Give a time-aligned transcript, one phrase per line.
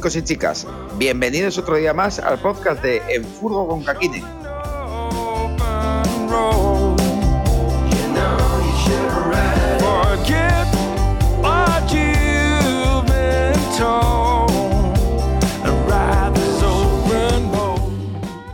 [0.00, 4.22] chicos y chicas, bienvenidos otro día más al podcast de En Furgo con road.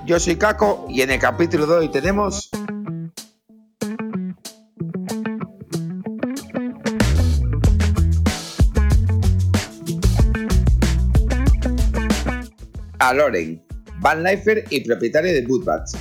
[0.05, 2.45] Yo soy Caco y en el capítulo de hoy tenemos...
[13.06, 13.64] A Loren,
[14.00, 15.92] Van Lifer y propietario de Bootbats.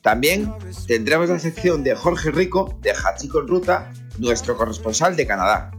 [0.00, 0.52] También
[0.86, 5.72] tendremos la sección de Jorge Rico de Hachico en Ruta, nuestro corresponsal de Canadá.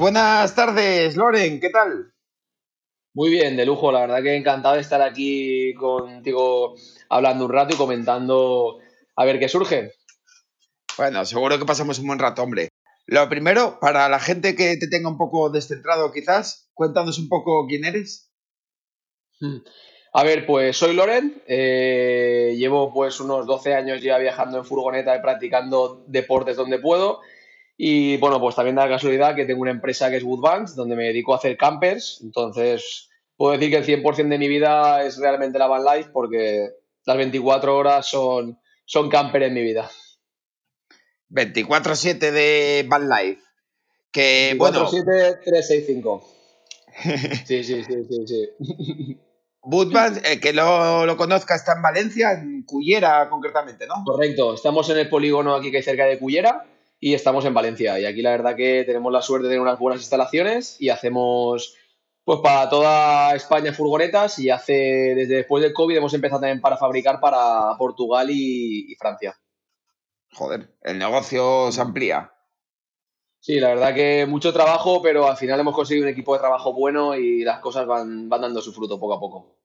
[0.00, 2.14] Buenas tardes, Loren, ¿qué tal?
[3.12, 6.74] Muy bien, de lujo, la verdad que encantado de estar aquí contigo
[7.10, 8.78] hablando un rato y comentando
[9.14, 9.92] a ver qué surge.
[10.96, 12.70] Bueno, seguro que pasamos un buen rato, hombre.
[13.04, 17.66] Lo primero, para la gente que te tenga un poco descentrado quizás, cuéntanos un poco
[17.66, 18.32] quién eres.
[20.14, 25.14] A ver, pues soy Loren, eh, llevo pues unos 12 años ya viajando en furgoneta
[25.14, 27.20] y practicando deportes donde puedo.
[27.82, 30.96] Y bueno, pues también da la casualidad que tengo una empresa que es Woodbanks, donde
[30.96, 32.20] me dedico a hacer campers.
[32.22, 33.08] Entonces,
[33.38, 36.68] puedo decir que el 100% de mi vida es realmente la van life porque
[37.06, 39.90] las 24 horas son, son camper en mi vida.
[41.30, 43.40] 24-7 de Van Life.
[44.12, 46.28] Que bueno, 365.
[47.46, 49.18] Sí, sí, sí, sí, sí.
[49.62, 54.04] Bootband, el que lo, lo conozca, está en Valencia, en Cullera concretamente, ¿no?
[54.04, 56.66] Correcto, estamos en el polígono aquí que hay cerca de Cullera
[57.00, 57.98] y estamos en Valencia.
[57.98, 61.74] Y aquí la verdad que tenemos la suerte de tener unas buenas instalaciones y hacemos
[62.22, 66.76] pues para toda España furgonetas y hace desde después del COVID hemos empezado también para
[66.76, 69.34] fabricar para Portugal y, y Francia.
[70.34, 72.32] Joder, el negocio se amplía.
[73.40, 76.74] Sí, la verdad que mucho trabajo, pero al final hemos conseguido un equipo de trabajo
[76.74, 79.56] bueno y las cosas van, van dando su fruto poco a poco.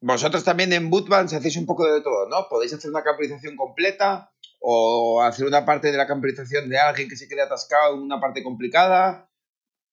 [0.00, 2.48] Vosotros también en Bootband hacéis un poco de todo, ¿no?
[2.50, 4.33] Podéis hacer una camperización completa
[4.66, 8.18] o hacer una parte de la camperización de alguien que se quede atascado en una
[8.18, 9.28] parte complicada,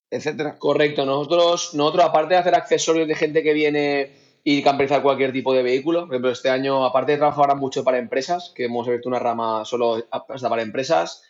[0.09, 0.57] etcétera.
[0.57, 4.15] Correcto, nosotros, nosotros aparte de hacer accesorios de gente que viene
[4.45, 7.83] y camperizar cualquier tipo de vehículo, por ejemplo, este año, aparte de trabajar ahora mucho
[7.83, 11.21] para empresas, que hemos abierto una rama solo hasta para empresas,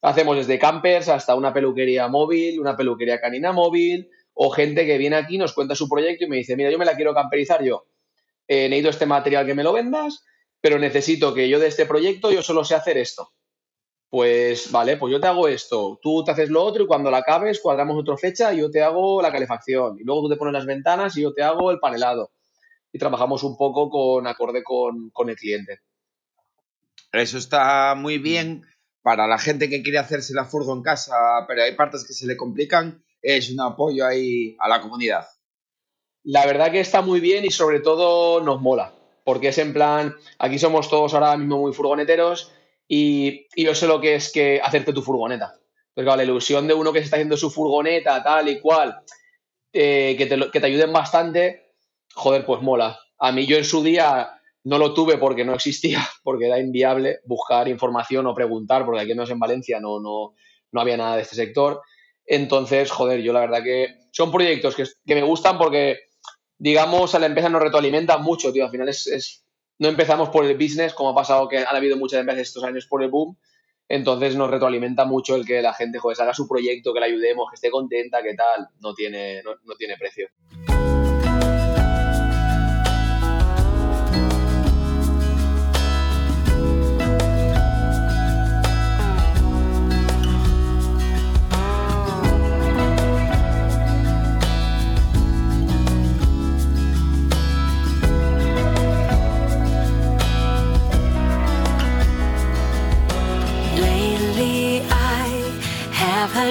[0.00, 5.16] hacemos desde campers hasta una peluquería móvil, una peluquería canina móvil, o gente que viene
[5.16, 7.88] aquí, nos cuenta su proyecto y me dice, mira, yo me la quiero camperizar yo,
[8.48, 10.24] eh, necesito este material que me lo vendas,
[10.66, 13.30] pero necesito que yo de este proyecto yo solo sé hacer esto.
[14.10, 17.18] Pues vale, pues yo te hago esto, tú te haces lo otro y cuando la
[17.18, 20.54] acabes cuadramos otra fecha y yo te hago la calefacción y luego tú te pones
[20.54, 22.32] las ventanas y yo te hago el panelado
[22.92, 25.82] y trabajamos un poco con acorde con, con el cliente.
[27.12, 28.66] Eso está muy bien
[29.02, 31.14] para la gente que quiere hacerse la furgo en casa,
[31.46, 35.28] pero hay partes que se le complican, es un apoyo ahí a la comunidad.
[36.24, 38.92] La verdad que está muy bien y sobre todo nos mola,
[39.26, 42.52] porque es en plan, aquí somos todos ahora mismo muy furgoneteros
[42.86, 45.56] y, yo sé lo que es que hacerte tu furgoneta.
[45.92, 49.00] Porque claro, la ilusión de uno que se está haciendo su furgoneta tal y cual,
[49.72, 51.72] eh, que, te, ayuden bastante,
[52.14, 53.00] joder, pues mola.
[53.18, 54.30] A mí yo en su día
[54.62, 59.08] no lo tuve porque no existía, porque era inviable buscar información o preguntar, porque aquí
[59.08, 60.34] menos en Valencia no, no,
[60.70, 61.82] no había nada de este sector.
[62.24, 65.98] Entonces, joder, yo la verdad que son proyectos que me gustan porque,
[66.58, 68.64] digamos, a la empresa nos retroalimentan mucho, tío.
[68.64, 69.42] Al final es, es-
[69.78, 72.86] no empezamos por el business, como ha pasado que han habido muchas empresas estos años
[72.86, 73.36] por el boom.
[73.88, 77.48] Entonces nos retroalimenta mucho el que la gente, joder, haga su proyecto, que la ayudemos,
[77.50, 78.68] que esté contenta, que tal.
[78.80, 80.28] No tiene, no, no tiene precio.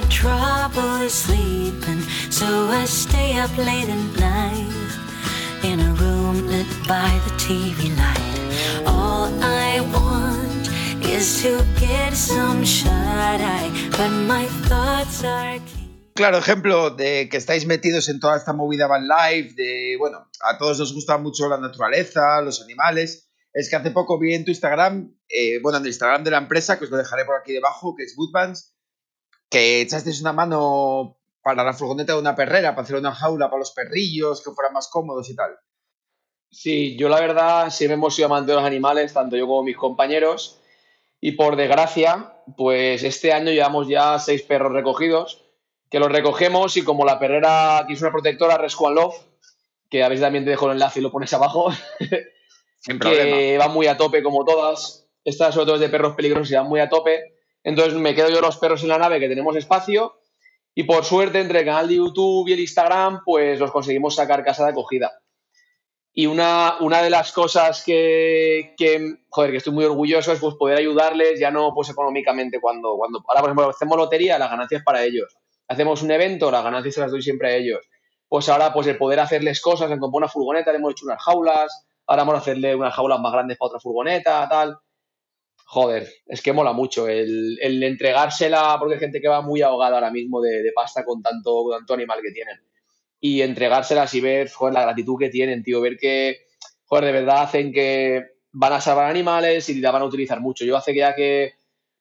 [0.02, 4.66] Trouble sleeping, so I stay up late at night
[5.64, 8.88] in a room lit by the TV light.
[8.88, 10.70] All I want
[11.06, 12.92] is to get some shut
[13.42, 15.60] eye, but my thoughts are.
[16.16, 20.58] Claro, ejemplo de que estáis metidos en toda esta movida van life, de, bueno, a
[20.58, 23.30] todos nos gusta mucho la naturaleza, los animales.
[23.54, 26.38] Es que hace poco vi en tu Instagram, eh, bueno, en el Instagram de la
[26.38, 28.75] empresa, que os lo dejaré por aquí debajo, que es Bootbands,
[29.50, 33.60] que echasteis una mano para la furgoneta de una perrera, para hacer una jaula para
[33.60, 35.52] los perrillos, que fueran más cómodos y tal.
[36.50, 39.78] Sí, yo la verdad siempre hemos sido amantes de los animales, tanto yo como mis
[39.78, 40.60] compañeros.
[41.22, 45.44] Y por desgracia, pues este año llevamos ya seis perros recogidos,
[45.90, 49.16] que los recogemos y como la perrera aquí es una protectora, Rescue and Love,
[49.90, 51.72] que a veces también te dejo el enlace y lo pones abajo,
[52.80, 53.66] Sin que problema.
[53.66, 55.08] va muy a tope como todas.
[55.24, 57.35] Estas sobre todo es de perros peligrosos y van muy a tope.
[57.66, 60.20] Entonces me quedo yo los perros en la nave que tenemos espacio
[60.76, 64.46] y por suerte entre el canal de YouTube y el Instagram pues los conseguimos sacar
[64.46, 65.12] casa de acogida.
[66.14, 70.56] Y una, una de las cosas que, que, joder, que estoy muy orgulloso es pues
[70.56, 74.84] poder ayudarles, ya no pues económicamente, cuando, cuando ahora por ejemplo hacemos lotería, las ganancias
[74.84, 75.36] para ellos.
[75.68, 77.80] Hacemos un evento, las ganancias se las doy siempre a ellos.
[78.30, 81.22] Pues ahora pues el poder hacerles cosas, en comprar una furgoneta, le hemos hecho unas
[81.22, 84.78] jaulas, ahora vamos a hacerle unas jaulas más grandes para otra furgoneta, tal.
[85.68, 89.96] Joder, es que mola mucho el, el entregársela, porque hay gente que va muy ahogada
[89.96, 92.62] ahora mismo de, pasta con tanto, con tanto animal que tienen.
[93.20, 96.46] Y entregárselas y ver, joder, la gratitud que tienen, tío, ver que,
[96.86, 100.66] joder, de verdad hacen que van a salvar animales y la van a utilizar mucho.
[100.66, 101.54] Yo hace que ya que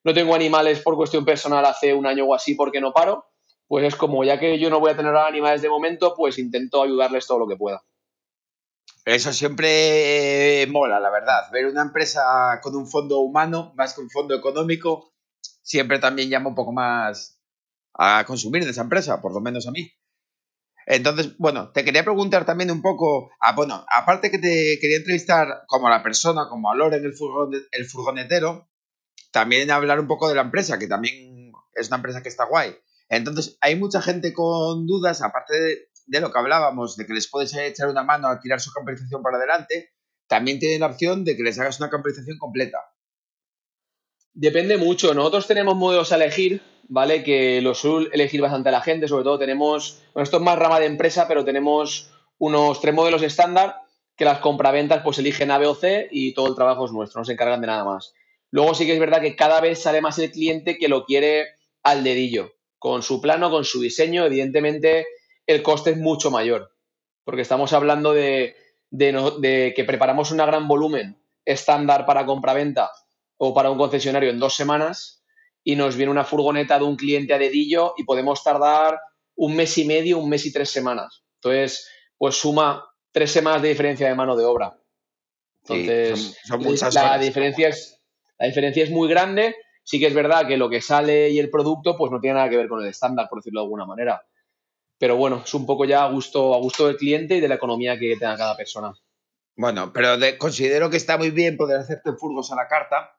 [0.05, 3.25] no tengo animales por cuestión personal hace un año o así porque no paro,
[3.67, 6.83] pues es como ya que yo no voy a tener animales de momento, pues intento
[6.83, 7.83] ayudarles todo lo que pueda.
[9.05, 11.51] Eso siempre eh, mola, la verdad.
[11.53, 12.23] Ver una empresa
[12.63, 15.13] con un fondo humano, más que un fondo económico,
[15.63, 17.39] siempre también llama un poco más
[17.95, 19.91] a consumir de esa empresa, por lo menos a mí.
[20.87, 25.65] Entonces, bueno, te quería preguntar también un poco, ah, bueno, aparte que te quería entrevistar
[25.67, 28.69] como la persona, como a Loren, el, furgon- el furgonetero,
[29.33, 32.77] también hablar un poco de la empresa, que también es una empresa que está guay.
[33.09, 37.29] Entonces, hay mucha gente con dudas, aparte de, de lo que hablábamos, de que les
[37.29, 39.91] puedes echar una mano a tirar su camperización para adelante,
[40.27, 42.79] también tienen la opción de que les hagas una camperización completa.
[44.33, 45.15] Depende mucho.
[45.15, 47.23] Nosotros tenemos modelos a elegir, ¿vale?
[47.23, 49.07] Que los suele elegir bastante la gente.
[49.07, 53.23] Sobre todo tenemos, bueno, esto es más rama de empresa, pero tenemos unos tres modelos
[53.23, 53.77] estándar
[54.17, 57.21] que las compraventas pues eligen A, B o C y todo el trabajo es nuestro,
[57.21, 58.13] no se encargan de nada más.
[58.51, 61.47] Luego sí que es verdad que cada vez sale más el cliente que lo quiere
[61.83, 64.25] al dedillo, con su plano, con su diseño.
[64.25, 65.07] Evidentemente
[65.47, 66.73] el coste es mucho mayor,
[67.25, 68.57] porque estamos hablando de,
[68.91, 72.91] de no- de que preparamos un gran volumen estándar para compraventa
[73.37, 75.23] o para un concesionario en dos semanas
[75.63, 78.99] y nos viene una furgoneta de un cliente a dedillo y podemos tardar
[79.37, 81.25] un mes y medio, un mes y tres semanas.
[81.37, 84.79] Entonces, pues suma tres semanas de diferencia de mano de obra.
[85.65, 87.21] Sí, Entonces, son- son muchas la, horas.
[87.21, 88.01] diferencia es,
[88.39, 89.57] la diferencia es muy grande.
[89.83, 92.49] Sí que es verdad que lo que sale y el producto pues no tiene nada
[92.49, 94.23] que ver con el estándar, por decirlo de alguna manera.
[94.99, 97.57] Pero bueno, es un poco ya a gusto, a gusto del cliente y de la
[97.57, 98.93] economía que tenga cada persona.
[99.57, 103.19] Bueno, pero de- considero que está muy bien poder hacerte furgos a la carta,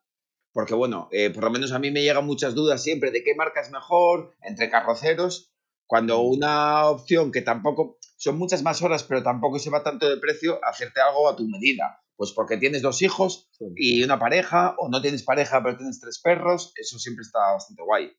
[0.54, 3.36] porque bueno, eh, por lo menos a mí me llegan muchas dudas siempre de qué
[3.36, 5.52] marca es mejor entre carroceros,
[5.86, 10.18] cuando una opción que tampoco son muchas más horas, pero tampoco se va tanto de
[10.18, 12.02] precio, hacerte algo a tu medida.
[12.16, 16.20] Pues porque tienes dos hijos y una pareja, o no tienes pareja pero tienes tres
[16.20, 18.12] perros, eso siempre está bastante guay.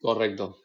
[0.00, 0.56] Correcto.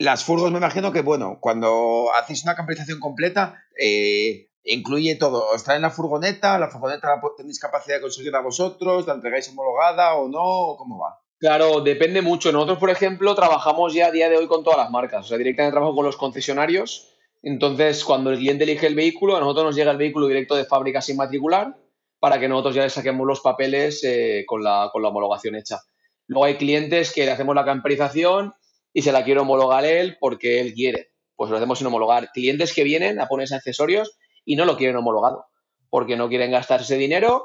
[0.00, 5.46] Las furgos me imagino que, bueno, cuando hacéis una camperización completa, eh, incluye todo.
[5.50, 10.14] Os traen la furgoneta, la furgoneta la tenéis capacidad de conseguirla vosotros, la entregáis homologada
[10.14, 11.18] o no, ¿cómo va?
[11.38, 12.50] Claro, depende mucho.
[12.50, 15.26] Nosotros, por ejemplo, trabajamos ya a día de hoy con todas las marcas.
[15.26, 17.10] O sea, directamente trabajo con los concesionarios.
[17.42, 20.64] Entonces, cuando el cliente elige el vehículo, a nosotros nos llega el vehículo directo de
[20.64, 21.76] fábrica sin matricular
[22.18, 25.82] para que nosotros ya le saquemos los papeles eh, con, la, con la homologación hecha.
[26.26, 28.54] Luego hay clientes que le hacemos la camperización
[28.92, 31.12] y se la quiere homologar él porque él quiere.
[31.36, 32.30] Pues lo hacemos sin homologar.
[32.32, 35.46] Clientes que vienen a ponerse accesorios y no lo quieren homologado
[35.90, 37.44] porque no quieren gastar ese dinero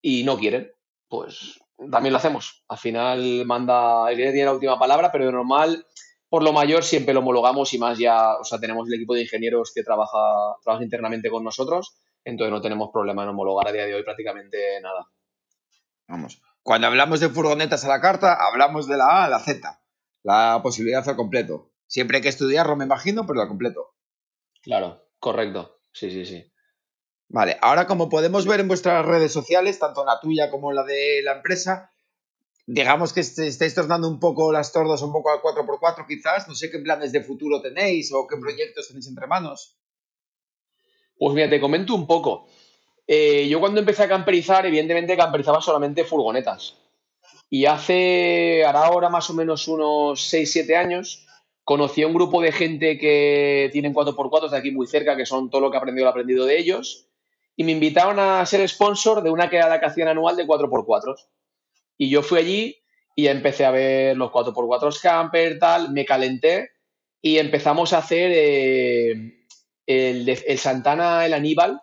[0.00, 0.72] y no quieren.
[1.08, 2.64] Pues también lo hacemos.
[2.68, 5.86] Al final manda, el tiene la última palabra, pero de normal,
[6.28, 9.22] por lo mayor, siempre lo homologamos y más ya, o sea, tenemos el equipo de
[9.22, 13.86] ingenieros que trabaja, trabaja internamente con nosotros, entonces no tenemos problema en homologar a día
[13.86, 15.06] de hoy prácticamente nada.
[16.08, 16.40] Vamos.
[16.62, 19.80] Cuando hablamos de furgonetas a la carta, hablamos de la A a la Z.
[20.30, 21.70] La posibilidad al completo.
[21.86, 23.94] Siempre hay que estudiarlo, me imagino, pero al completo.
[24.62, 25.78] Claro, correcto.
[25.92, 26.52] Sí, sí, sí.
[27.28, 31.22] Vale, ahora como podemos ver en vuestras redes sociales, tanto la tuya como la de
[31.24, 31.92] la empresa,
[32.66, 36.54] digamos que est- estáis tornando un poco las tordas un poco al 4x4 quizás, no
[36.54, 39.78] sé qué planes de futuro tenéis o qué proyectos tenéis entre manos.
[41.18, 42.46] Pues mira, te comento un poco.
[43.06, 46.76] Eh, yo cuando empecé a camperizar, evidentemente camperizaba solamente furgonetas.
[47.48, 51.26] Y hace, hará ahora más o menos unos 6-7 años,
[51.64, 55.50] conocí a un grupo de gente que tienen 4x4 de aquí muy cerca, que son
[55.50, 57.08] todo lo que he aprendido, lo he aprendido de ellos,
[57.56, 61.14] y me invitaron a ser sponsor de una quedada que hacían anual de 4x4.
[61.98, 62.76] Y yo fui allí
[63.14, 66.70] y empecé a ver los 4x4 camper, tal, me calenté
[67.22, 69.46] y empezamos a hacer eh,
[69.86, 71.80] el, el, Santana, el Aníbal,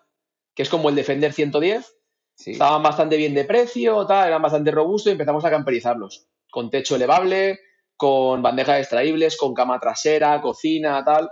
[0.54, 1.92] que es como el Defender 110.
[2.36, 6.26] Estaban bastante bien de precio, tal, eran bastante robustos y empezamos a camperizarlos.
[6.50, 7.60] Con techo elevable,
[7.96, 11.30] con bandejas extraíbles, con cama trasera, cocina, tal.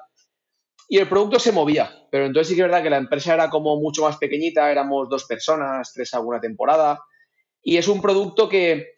[0.88, 3.50] Y el producto se movía, pero entonces sí que es verdad que la empresa era
[3.50, 7.00] como mucho más pequeñita, éramos dos personas, tres alguna temporada,
[7.62, 8.94] y es un producto que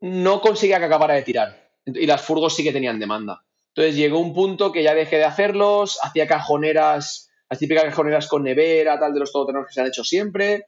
[0.00, 3.44] no conseguía que acabara de tirar, y las furgos sí que tenían demanda.
[3.74, 8.42] Entonces llegó un punto que ya dejé de hacerlos, hacía cajoneras, las típicas cajoneras con
[8.42, 10.66] nevera, tal, de los todoterrenos que se han hecho siempre,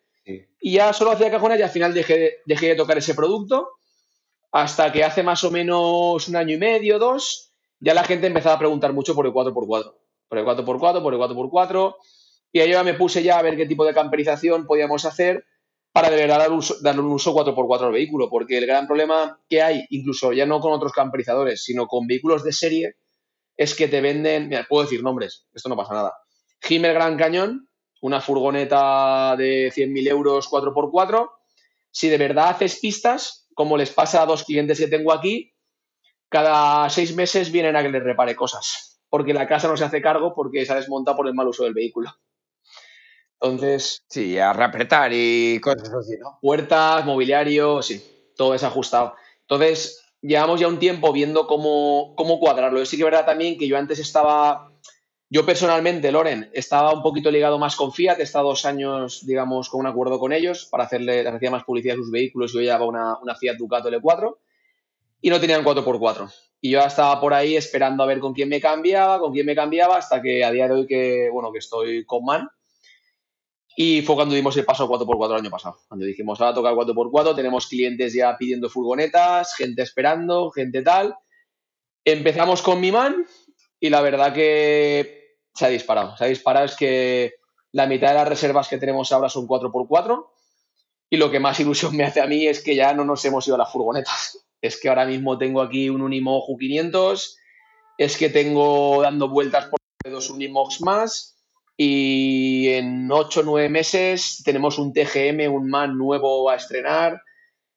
[0.61, 3.69] Y ya solo hacía cajoneras y al final dejé, dejé de tocar ese producto,
[4.53, 8.57] hasta que hace más o menos un año y medio, dos, ya la gente empezaba
[8.57, 9.95] a preguntar mucho por el 4x4
[10.29, 11.95] por el 4x4, por el 4x4,
[12.53, 15.45] y ahí yo me puse ya a ver qué tipo de camperización podíamos hacer
[15.93, 19.41] para de verdad dar uso- darle un uso 4x4 al vehículo, porque el gran problema
[19.49, 22.95] que hay, incluso ya no con otros camperizadores, sino con vehículos de serie,
[23.57, 26.13] es que te venden, mira, puedo decir nombres, esto no pasa nada.
[26.69, 27.69] Himmel Gran Cañón,
[28.01, 31.31] una furgoneta de 100.000 euros 4x4,
[31.91, 35.55] si de verdad haces pistas, como les pasa a dos clientes que tengo aquí,
[36.29, 40.01] cada seis meses vienen a que les repare cosas porque la casa no se hace
[40.01, 42.11] cargo porque se ha desmontado por el mal uso del vehículo.
[43.41, 46.39] Entonces, Sí, a reapretar y cosas así, ¿no?
[46.41, 48.03] puertas, mobiliario, sí,
[48.37, 49.15] todo desajustado.
[49.43, 52.85] Entonces, llevamos ya un tiempo viendo cómo, cómo cuadrarlo.
[52.87, 54.70] Sí que es verdad también que yo antes estaba,
[55.33, 59.69] yo personalmente, Loren, estaba un poquito ligado más con Fiat, he estado dos años, digamos,
[59.69, 62.53] con un acuerdo con ellos para hacerle, hacía más publicidad a sus vehículos.
[62.53, 64.37] Yo llevaba una, una Fiat Ducato L4
[65.21, 66.33] y no tenían 4x4.
[66.63, 69.55] Y yo estaba por ahí esperando a ver con quién me cambiaba, con quién me
[69.55, 72.49] cambiaba, hasta que a día de hoy que, bueno, que estoy con Man.
[73.77, 75.79] Y fue cuando dimos el paso al 4x4 el año pasado.
[75.87, 81.15] Cuando dijimos, ahora toca el 4x4, tenemos clientes ya pidiendo furgonetas, gente esperando, gente tal.
[82.05, 83.25] Empezamos con mi man
[83.79, 85.20] y la verdad que
[85.55, 86.17] se ha disparado.
[86.17, 87.35] Se ha disparado es que
[87.73, 90.27] la mitad de las reservas que tenemos ahora son 4x4
[91.11, 93.47] y lo que más ilusión me hace a mí es que ya no nos hemos
[93.47, 94.39] ido a las furgonetas.
[94.63, 97.39] Es que ahora mismo tengo aquí un Unimoju 500,
[97.97, 101.41] es que tengo dando vueltas por dos Unimogs más
[101.79, 107.23] y en 8 o 9 meses tenemos un TGM, un MAN nuevo a estrenar,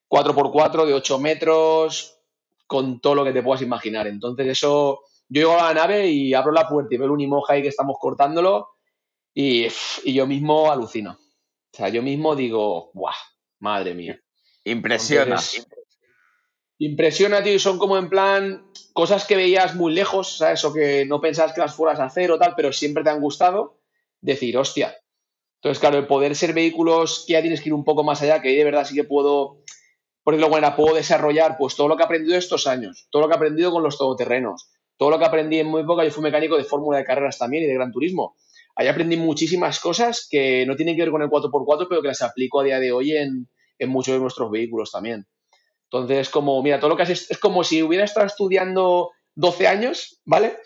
[0.09, 2.19] 4x4 de 8 metros,
[2.67, 4.07] con todo lo que te puedas imaginar.
[4.07, 7.49] Entonces eso, yo llego a la nave y abro la puerta y veo el Unimog
[7.49, 8.69] ahí que estamos cortándolo
[9.33, 9.67] y,
[10.03, 11.11] y yo mismo alucino.
[11.11, 13.15] O sea, yo mismo digo, ¡guau!
[13.59, 14.19] Madre mía.
[14.63, 15.23] Impresiona.
[15.23, 15.67] Entonces,
[16.77, 20.63] impresiona, tío, y son como en plan cosas que veías muy lejos, ¿sabes?
[20.65, 23.21] O que no pensabas que las fueras a hacer o tal, pero siempre te han
[23.21, 23.79] gustado.
[24.21, 24.95] Decir, hostia.
[25.61, 28.41] Entonces, claro, el poder ser vehículos que ya tienes que ir un poco más allá,
[28.41, 29.63] que ahí de verdad sí que puedo,
[30.23, 33.27] por ejemplo, bueno, puedo desarrollar pues todo lo que he aprendido estos años, todo lo
[33.29, 36.23] que he aprendido con los todoterrenos, todo lo que aprendí en muy poca, yo fui
[36.23, 38.35] mecánico de fórmula de carreras también y de gran turismo.
[38.75, 42.21] Ahí aprendí muchísimas cosas que no tienen que ver con el 4x4, pero que las
[42.21, 43.47] aplico a día de hoy en,
[43.77, 45.27] en muchos de nuestros vehículos también.
[45.91, 50.21] Entonces, como, mira, todo lo que haces es como si hubiera estado estudiando 12 años,
[50.25, 50.57] ¿vale?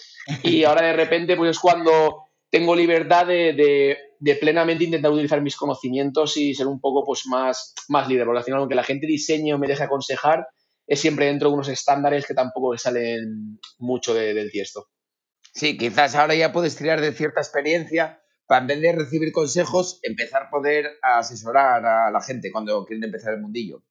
[0.43, 5.41] Y ahora de repente, pues es cuando tengo libertad de, de, de plenamente intentar utilizar
[5.41, 8.25] mis conocimientos y ser un poco pues más, más líder.
[8.25, 10.47] Porque al final, aunque la gente diseñe o me deje aconsejar,
[10.87, 14.87] es siempre dentro de unos estándares que tampoco salen mucho de, del tiesto.
[15.53, 19.99] Sí, quizás ahora ya puedes tirar de cierta experiencia para en vez de recibir consejos,
[20.03, 23.83] empezar a poder asesorar a la gente cuando quieren empezar el mundillo.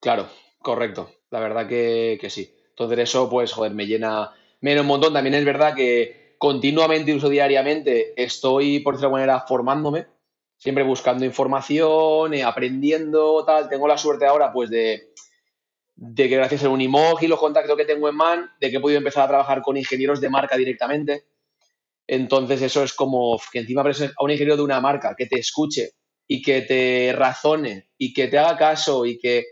[0.00, 0.28] Claro,
[0.60, 1.10] correcto.
[1.30, 2.54] La verdad que, que sí.
[2.68, 5.12] Entonces eso, pues, joder, me llena, me llena un montón.
[5.12, 10.06] También es verdad que continuamente, incluso diariamente, estoy, por decirlo de alguna manera, formándome,
[10.56, 13.68] siempre buscando información, eh, aprendiendo, tal.
[13.68, 15.13] Tengo la suerte ahora, pues, de,
[15.96, 18.80] de que gracias al Unimog y los contactos que tengo en MAN, de que he
[18.80, 21.24] podido empezar a trabajar con ingenieros de marca directamente.
[22.06, 25.38] Entonces eso es como que encima aparece a un ingeniero de una marca que te
[25.38, 25.92] escuche
[26.26, 29.44] y que te razone y que te haga caso y que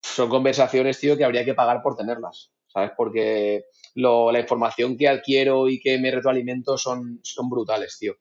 [0.00, 2.92] son conversaciones, tío, que habría que pagar por tenerlas, ¿sabes?
[2.96, 3.64] Porque
[3.94, 8.14] lo, la información que adquiero y que me retroalimento son, son brutales, tío.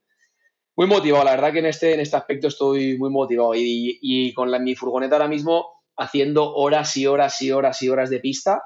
[0.75, 4.33] Muy motivado, la verdad que en este, en este aspecto estoy muy motivado y, y
[4.33, 8.19] con la, mi furgoneta ahora mismo haciendo horas y horas y horas y horas de
[8.19, 8.61] pista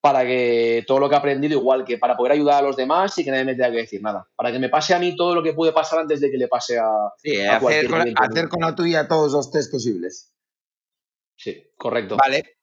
[0.00, 3.16] para que todo lo que he aprendido, igual que para poder ayudar a los demás
[3.18, 4.28] y que nadie me tenga que decir nada.
[4.36, 6.48] Para que me pase a mí todo lo que puede pasar antes de que le
[6.48, 10.32] pase a, Sí, a hacer con, hacer con la tuya todos los test posibles.
[11.36, 12.16] Sí, correcto.
[12.16, 12.58] Vale.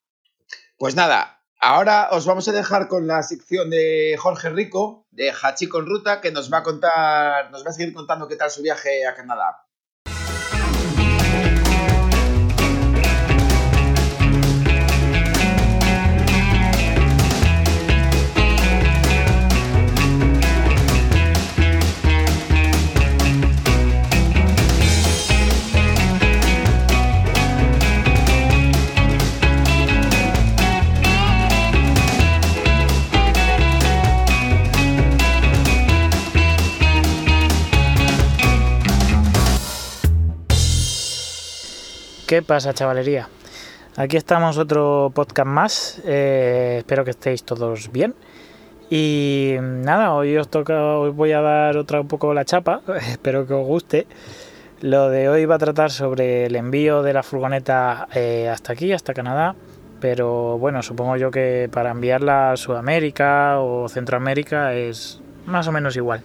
[0.78, 5.68] Pues nada, ahora os vamos a dejar con la sección de Jorge Rico, de Hachi
[5.68, 8.62] con Ruta, que nos va a contar, nos va a seguir contando qué tal su
[8.62, 9.66] viaje a Canadá.
[42.28, 43.30] ¿Qué pasa, chavalería?
[43.98, 46.02] Aquí estamos otro podcast más.
[46.06, 48.16] eh, espero que estéis todos bien.
[48.90, 52.82] Y nada, hoy os toca, hoy voy a dar otra un poco la chapa.
[53.12, 54.08] espero que os guste.
[54.82, 58.92] Lo de hoy va a tratar sobre el envío de la furgoneta eh, hasta aquí,
[58.92, 59.54] hasta Canadá.
[60.00, 65.96] Pero bueno, supongo yo que para enviarla a Sudamérica o Centroamérica es más o menos
[65.96, 66.24] igual.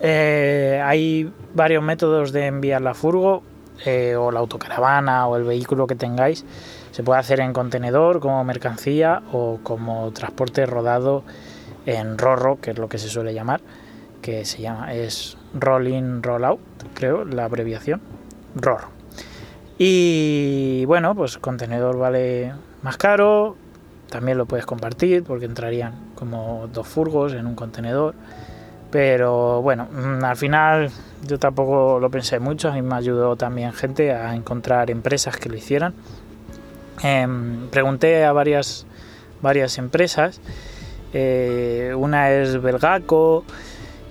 [0.00, 3.42] Eh, hay varios métodos de enviar la furgo
[3.84, 6.44] eh, o la autocaravana o el vehículo que tengáis.
[6.90, 11.24] Se puede hacer en contenedor como mercancía o como transporte rodado
[11.86, 13.60] en rorro, que es lo que se suele llamar,
[14.22, 16.60] que se llama es rolling roll out,
[16.94, 18.00] creo, la abreviación,
[18.54, 18.88] rorro.
[19.76, 23.56] Y bueno, pues contenedor vale más caro,
[24.08, 28.14] también lo puedes compartir porque entrarían como dos furgos en un contenedor.
[28.94, 30.88] Pero bueno, mm, al final
[31.26, 35.48] yo tampoco lo pensé mucho, a mí me ayudó también gente a encontrar empresas que
[35.48, 35.94] lo hicieran.
[37.02, 38.86] Em, pregunté a varias,
[39.42, 40.40] varias empresas,
[41.12, 43.44] eh, una es Belgaco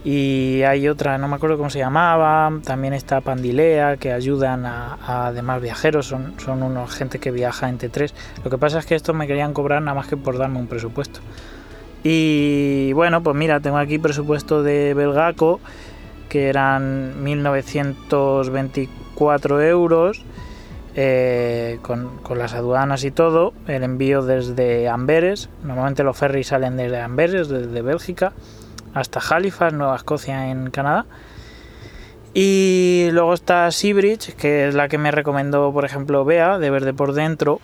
[0.03, 5.27] y hay otra, no me acuerdo cómo se llamaba, también está Pandilea, que ayudan a,
[5.27, 8.13] a demás viajeros, son, son unos gente que viaja entre tres.
[8.43, 10.67] Lo que pasa es que estos me querían cobrar nada más que por darme un
[10.67, 11.21] presupuesto.
[12.03, 15.59] Y bueno, pues mira, tengo aquí presupuesto de Belgaco,
[16.27, 20.25] que eran 1924 euros,
[20.95, 26.75] eh, con, con las aduanas y todo, el envío desde Amberes, normalmente los ferries salen
[26.77, 28.33] desde Amberes, desde Bélgica,
[28.93, 31.05] hasta Halifax, Nueva Escocia en Canadá.
[32.33, 36.93] Y luego está Seabridge, que es la que me recomendó, por ejemplo, Bea, de Verde
[36.93, 37.61] por Dentro,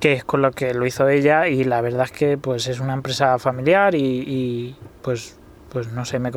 [0.00, 2.78] que es con lo que lo hizo ella y la verdad es que pues es
[2.80, 5.38] una empresa familiar y, pues
[5.70, 6.30] pues no sé me,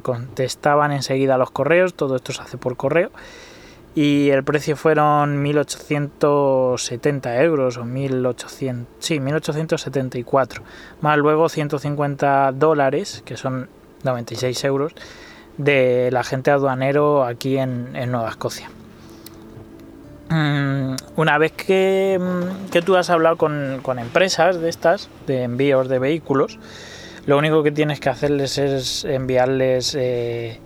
[0.00, 3.10] contestaban enseguida los correos todo esto se hace por correo
[3.94, 10.62] y el precio fueron 1870 euros o 1800 sí 1874
[11.00, 13.68] más luego 150 dólares que son
[14.04, 14.94] 96 euros
[15.58, 18.70] de la gente aduanero aquí en, en Nueva Escocia
[20.30, 22.18] una vez que,
[22.72, 26.58] que, tú has hablado con, empresas de estas, de envíos de vehículos,
[27.26, 30.60] lo único que tienes que hacerles es enviarles eh,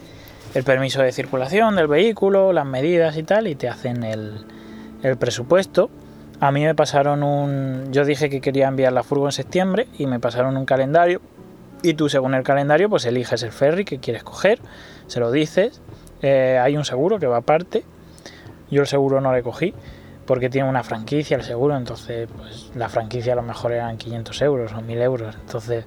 [0.55, 4.45] el permiso de circulación del vehículo, las medidas y tal, y te hacen el,
[5.03, 5.91] el, presupuesto.
[6.41, 7.93] A mí me pasaron un...
[7.93, 11.21] Yo dije que quería enviar la furgo en septiembre y me pasaron un calendario.
[11.83, 14.59] Y tú según el calendario pues eliges el ferry que quieres coger,
[15.07, 15.81] se lo dices.
[16.23, 17.85] Eh, hay un seguro que va aparte
[18.71, 19.75] yo el seguro no le cogí
[20.27, 24.43] porque tiene una franquicia el seguro, entonces pues la franquicia a lo mejor eran 500
[24.43, 25.35] euros o 1000 euros.
[25.35, 25.85] Entonces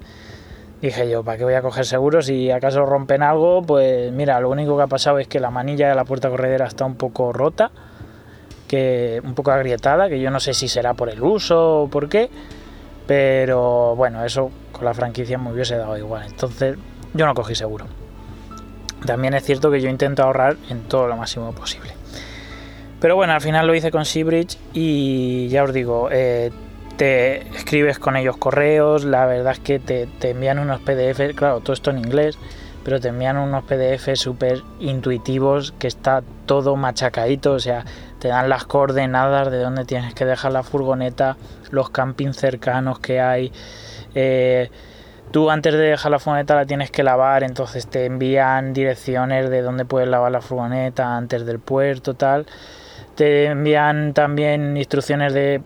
[0.82, 2.22] dije yo, ¿para qué voy a coger seguro?
[2.22, 5.88] Si acaso rompen algo, pues mira, lo único que ha pasado es que la manilla
[5.88, 7.72] de la puerta corredera está un poco rota,
[8.67, 12.10] que un poco agrietada, que yo no sé si será por el uso o por
[12.10, 12.30] qué,
[13.08, 16.26] pero bueno, eso con la franquicia me hubiese dado igual.
[16.28, 16.78] Entonces
[17.13, 17.86] yo no cogí seguro.
[19.06, 22.03] También es cierto que yo intento ahorrar en todo lo máximo posible.
[23.04, 26.52] Pero bueno, al final lo hice con Seabridge y ya os digo, eh,
[26.96, 31.74] te escribes con ellos correos, la verdad es que te, envían unos PDF, claro, todo
[31.74, 32.38] esto en inglés,
[32.86, 37.84] pero te envían unos PDF súper intuitivos, que está todo machacadito, o sea,
[38.20, 41.36] te dan las coordenadas de dónde tienes que dejar la furgoneta,
[41.72, 43.52] los campings cercanos que hay.
[44.16, 44.72] Eh,
[45.32, 49.62] tú antes de dejar la furgoneta la tienes que lavar, entonces te envían direcciones de
[49.62, 52.46] dónde puedes lavar la furgoneta antes del puerto, tal
[53.15, 55.62] te envían también instrucciones de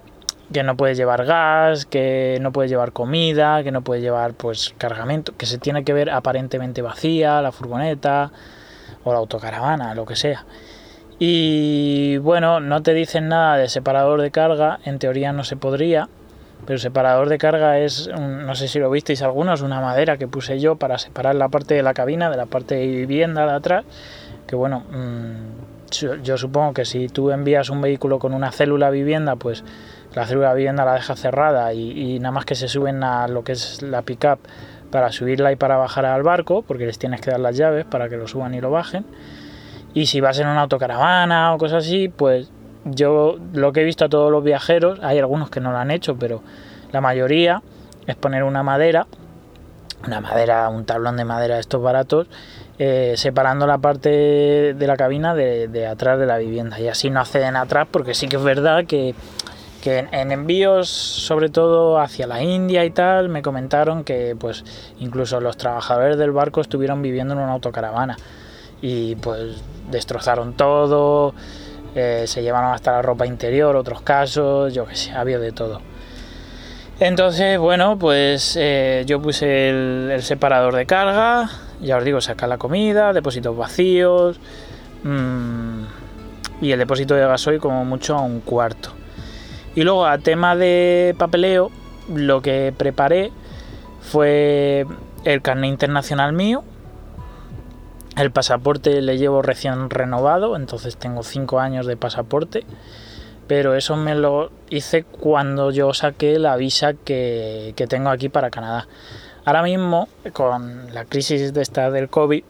[0.51, 4.73] que no puedes llevar gas, que no puedes llevar comida, que no puedes llevar pues
[4.77, 8.31] cargamento, que se tiene que ver aparentemente vacía la furgoneta
[9.03, 10.45] o la autocaravana, lo que sea.
[11.19, 16.07] Y bueno, no te dicen nada de separador de carga, en teoría no se podría,
[16.65, 20.59] pero separador de carga es, no sé si lo visteis algunos, una madera que puse
[20.59, 23.85] yo para separar la parte de la cabina de la parte de vivienda de atrás,
[24.45, 25.76] que bueno, mmm,
[26.23, 29.63] yo supongo que si tú envías un vehículo con una célula vivienda, pues
[30.13, 33.43] la célula vivienda la deja cerrada y, y nada más que se suben a lo
[33.43, 34.39] que es la pickup
[34.91, 38.09] para subirla y para bajar al barco, porque les tienes que dar las llaves para
[38.09, 39.05] que lo suban y lo bajen.
[39.93, 42.51] Y si vas en una autocaravana o cosas así, pues
[42.85, 45.91] yo lo que he visto a todos los viajeros, hay algunos que no lo han
[45.91, 46.41] hecho, pero
[46.91, 47.61] la mayoría
[48.05, 49.07] es poner una madera,
[50.05, 52.27] una madera, un tablón de madera de estos baratos,
[52.79, 54.09] eh, separando la parte
[54.73, 56.79] de la cabina de, atrás de la vivienda.
[56.79, 59.15] Y así no acceden atrás, porque sí que es verdad que,
[59.85, 64.65] en, en envíos, sobre todo hacia la India y tal, me comentaron que pues
[64.99, 68.17] incluso los trabajadores del barco estuvieron viviendo en una autocaravana.
[68.81, 71.33] Y pues destrozaron todo,
[71.95, 75.81] eh, se llevaron hasta la ropa interior, otros casos, yo que sé, había de todo.
[76.99, 81.49] Entonces, bueno, pues eh, yo puse el separador de carga,
[81.81, 84.39] ya os digo, sacar la comida, depósitos vacíos
[85.03, 85.83] mm,
[86.61, 88.89] y el depósito de gasoil como mucho a un cuarto.
[89.75, 91.71] Y luego a tema de papeleo,
[92.13, 93.31] lo que preparé
[94.01, 94.85] fue
[95.23, 96.63] el carnet internacional mío,
[98.15, 102.65] el pasaporte le llevo recién renovado, entonces tengo 5 años de pasaporte,
[103.47, 108.49] pero eso me lo hice cuando yo saqué la visa que, que tengo aquí para
[108.49, 108.87] Canadá.
[109.47, 112.43] Ahora mismo, con la crisis de esta del COVID,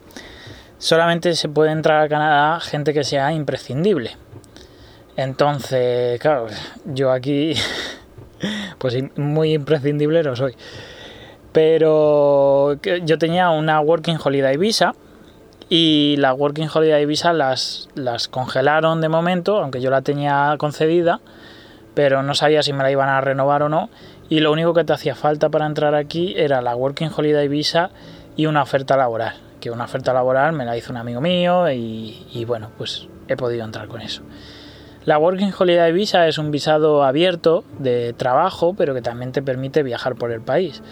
[0.80, 4.18] solamente se puede entrar a Canadá gente que sea imprescindible.
[5.16, 6.48] Entonces, claro,
[6.86, 7.54] yo aquí,
[8.80, 10.56] pues muy imprescindible no soy.
[11.52, 14.96] Pero yo tenía una Working Holiday Visa
[15.70, 21.20] y la Working Holiday Visa las congelaron de momento, aunque yo la tenía concedida,
[21.94, 23.92] pero no sabía si me la iban a renovar o no.
[24.30, 27.92] Y lo único que te hacía falta para entrar aquí era la Working Holiday Visa
[28.36, 29.36] y una oferta laboral.
[29.62, 33.64] Que una oferta laboral me la hizo un amigo mío y, bueno, pues he podido
[33.64, 34.22] entrar con eso.
[35.06, 39.82] La Working Holiday Visa es un visado abierto de trabajo, pero que también te permite
[39.82, 40.84] viajar por el país.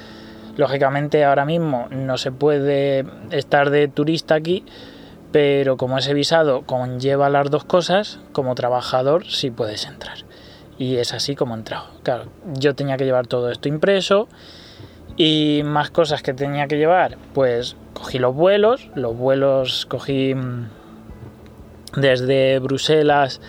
[0.55, 4.63] Lógicamente ahora mismo no se puede estar de turista aquí,
[5.33, 10.24] pero como ese visado conlleva las dos cosas, como trabajador sí puedes entrar.
[10.77, 11.85] Y es así como he entrado.
[12.53, 14.27] Yo tenía que llevar todo esto impreso
[15.17, 20.67] y más cosas que tenía que llevar, pues cogí los vuelos, los vuelos cogí mm,
[21.95, 23.39] desde Bruselas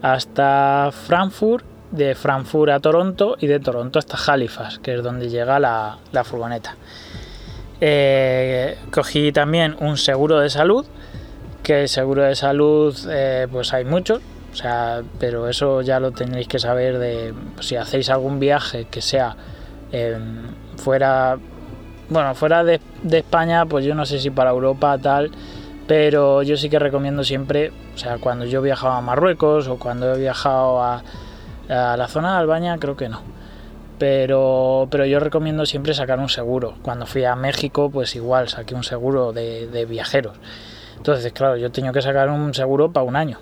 [0.00, 5.58] hasta Frankfurt, de Frankfurt a Toronto y de Toronto hasta Halifax, que es donde llega
[5.58, 6.76] la, la furgoneta.
[7.80, 10.86] Eh, cogí también un seguro de salud,
[11.62, 14.20] que seguro de salud eh, pues hay muchos,
[14.52, 19.00] o sea, pero eso ya lo tenéis que saber de si hacéis algún viaje que
[19.00, 19.36] sea
[19.92, 20.18] eh,
[20.76, 21.38] fuera,
[22.08, 25.30] bueno, fuera de, de España, pues yo no sé si para Europa tal,
[25.86, 30.14] pero yo sí que recomiendo siempre, o sea, cuando yo viajaba a Marruecos o cuando
[30.14, 31.02] he viajado a,
[31.68, 33.22] a la zona de Albania, creo que no.
[33.98, 36.74] Pero, pero yo recomiendo siempre sacar un seguro.
[36.80, 40.38] Cuando fui a México, pues igual saqué un seguro de, de viajeros.
[40.96, 43.38] Entonces, claro, yo tengo que sacar un seguro para un año.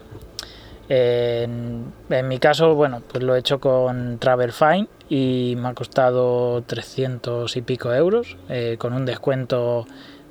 [0.88, 1.92] En,
[2.24, 7.57] mi caso, bueno, pues lo he hecho con Travel Fine y me ha costado 300
[7.57, 9.87] y pico euros, eh, con un descuento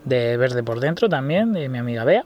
[0.05, 2.25] de verde por dentro también, de mi amiga Bea.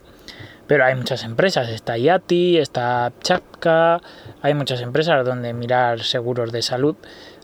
[0.68, 4.00] Pero hay muchas empresas, está Yati, está Chapka,
[4.42, 6.96] hay muchas empresas donde mirar seguros de salud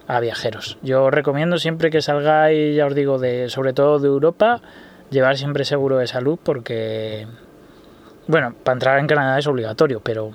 [0.07, 0.77] a viajeros.
[0.81, 4.61] Yo recomiendo siempre que salgáis, ya os digo, de, sobre todo de Europa,
[5.09, 7.27] llevar siempre seguro de salud porque,
[8.27, 10.31] bueno, para entrar en Canadá es obligatorio, pero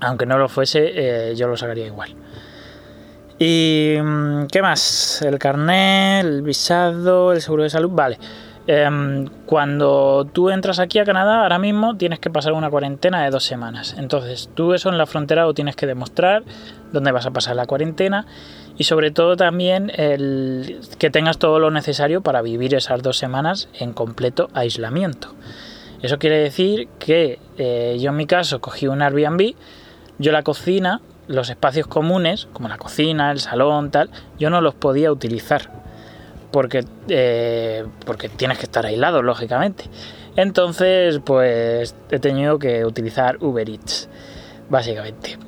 [0.00, 2.14] aunque no lo fuese, eh, yo lo sacaría igual.
[3.38, 3.94] ¿Y
[4.50, 5.22] qué más?
[5.22, 8.18] El carnet, el visado, el seguro de salud, vale.
[8.70, 13.30] Eh, cuando tú entras aquí a Canadá, ahora mismo tienes que pasar una cuarentena de
[13.30, 13.94] dos semanas.
[13.96, 16.42] Entonces, tú eso en la frontera lo tienes que demostrar,
[16.92, 18.26] dónde vas a pasar la cuarentena
[18.76, 23.68] y sobre todo también el, que tengas todo lo necesario para vivir esas dos semanas
[23.78, 25.34] en completo aislamiento.
[26.02, 29.54] Eso quiere decir que eh, yo en mi caso cogí un Airbnb,
[30.18, 34.74] yo la cocina, los espacios comunes, como la cocina, el salón, tal, yo no los
[34.74, 35.70] podía utilizar
[36.50, 39.84] porque, eh, porque tienes que estar aislado, lógicamente.
[40.36, 44.08] Entonces, pues he tenido que utilizar Uber Eats,
[44.68, 45.38] básicamente.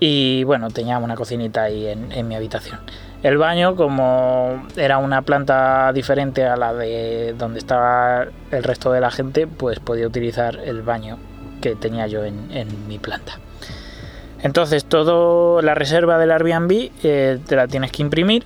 [0.00, 2.80] Y bueno, tenía una cocinita ahí en, mi habitación.
[3.22, 9.00] El baño, como era una planta diferente a la de donde estaba el resto de
[9.00, 11.18] la gente, pues podía utilizar el baño
[11.60, 13.38] que tenía yo en mi planta.
[14.42, 18.44] Entonces, toda la reserva del Airbnb eh, te la tienes que imprimir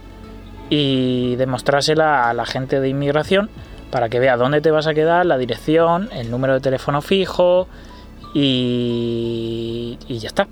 [0.68, 3.48] y demostrársela a la gente de inmigración
[3.90, 7.68] para que vea dónde te vas a quedar, la dirección, el número de teléfono fijo
[8.34, 10.48] y, ya está.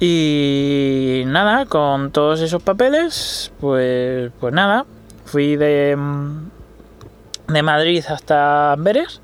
[0.00, 4.86] Y nada, con todos esos papeles, pues, pues nada,
[5.26, 5.96] fui de,
[7.48, 9.20] de Madrid hasta Amberes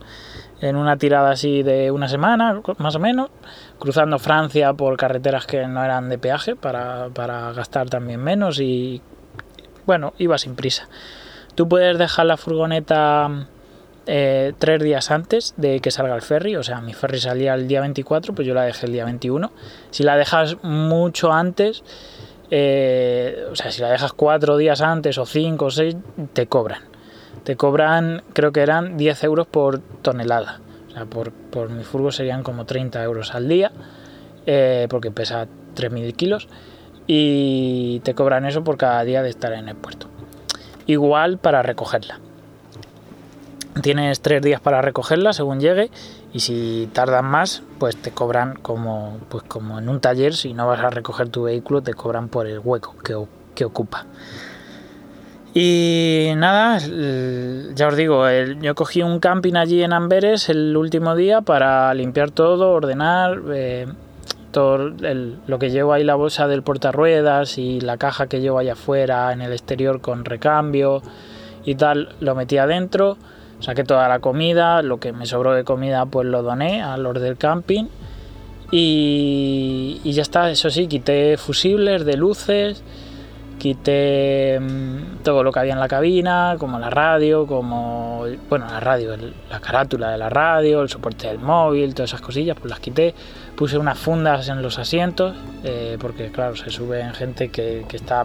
[0.61, 3.31] en una tirada así de una semana, más o menos,
[3.79, 9.01] cruzando Francia por carreteras que no eran de peaje para, para gastar también menos y
[9.87, 10.89] bueno, iba sin prisa.
[11.55, 13.47] Tú puedes dejar la furgoneta
[14.07, 17.69] eh, tres días antes de que salga el ferry, o sea, mi ferry salía el
[17.69, 19.51] día 24, pues yo la dejé el día 21.
[19.91, 21.83] Si la dejas mucho antes,
[22.51, 25.97] eh, o sea, si la dejas cuatro días antes o cinco o seis,
[26.33, 26.83] te cobran.
[27.45, 30.61] Te cobran, creo que eran 10 euros por tonelada.
[31.11, 33.71] Por, por mi furgo serían como 30 euros al día,
[34.47, 36.49] eh, porque pesa 3.000 kilos.
[37.07, 40.09] Y te cobran eso por cada día de estar en el puerto.
[40.87, 42.21] Igual para recogerla.
[43.83, 45.91] Tienes tres días para recogerla según llegue
[46.33, 50.67] y si tardan más, pues te cobran como, pues como en un taller, si no
[50.67, 53.17] vas a recoger tu vehículo, te cobran por el hueco que,
[53.55, 54.07] que ocupa.
[55.61, 56.79] Y nada,
[57.75, 58.23] ya os digo,
[58.63, 63.89] yo cogí un camping allí en Amberes el último día para limpiar todo, ordenar eh,
[64.53, 68.61] todo el- lo que llevo ahí, la bolsa del portarruedas y la caja que llevo
[68.61, 71.03] allá afuera en el exterior con recambio
[71.65, 73.17] y tal, lo metí adentro,
[73.59, 77.21] saqué toda la comida, lo que me sobró de comida pues lo doné a los
[77.21, 77.87] del camping
[78.71, 82.85] y, y ya está, eso sí, quité fusibles de luces,
[83.59, 88.81] quité mm, todo lo que había en la cabina, como la radio, como, bueno, la
[88.81, 92.71] radio, el- la carátula de la radio, el soporte del móvil, todas esas cosillas, pues
[92.71, 93.15] las quité,
[93.57, 98.25] puse unas fundas en los asientos, eh, porque claro, se suben gente que, que está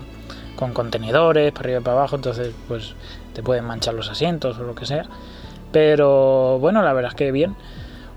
[0.56, 2.94] con contenedores para arriba y para abajo, entonces pues
[3.34, 5.06] te pueden manchar los asientos o lo que sea.
[5.72, 7.56] Pero bueno, la verdad es que bien.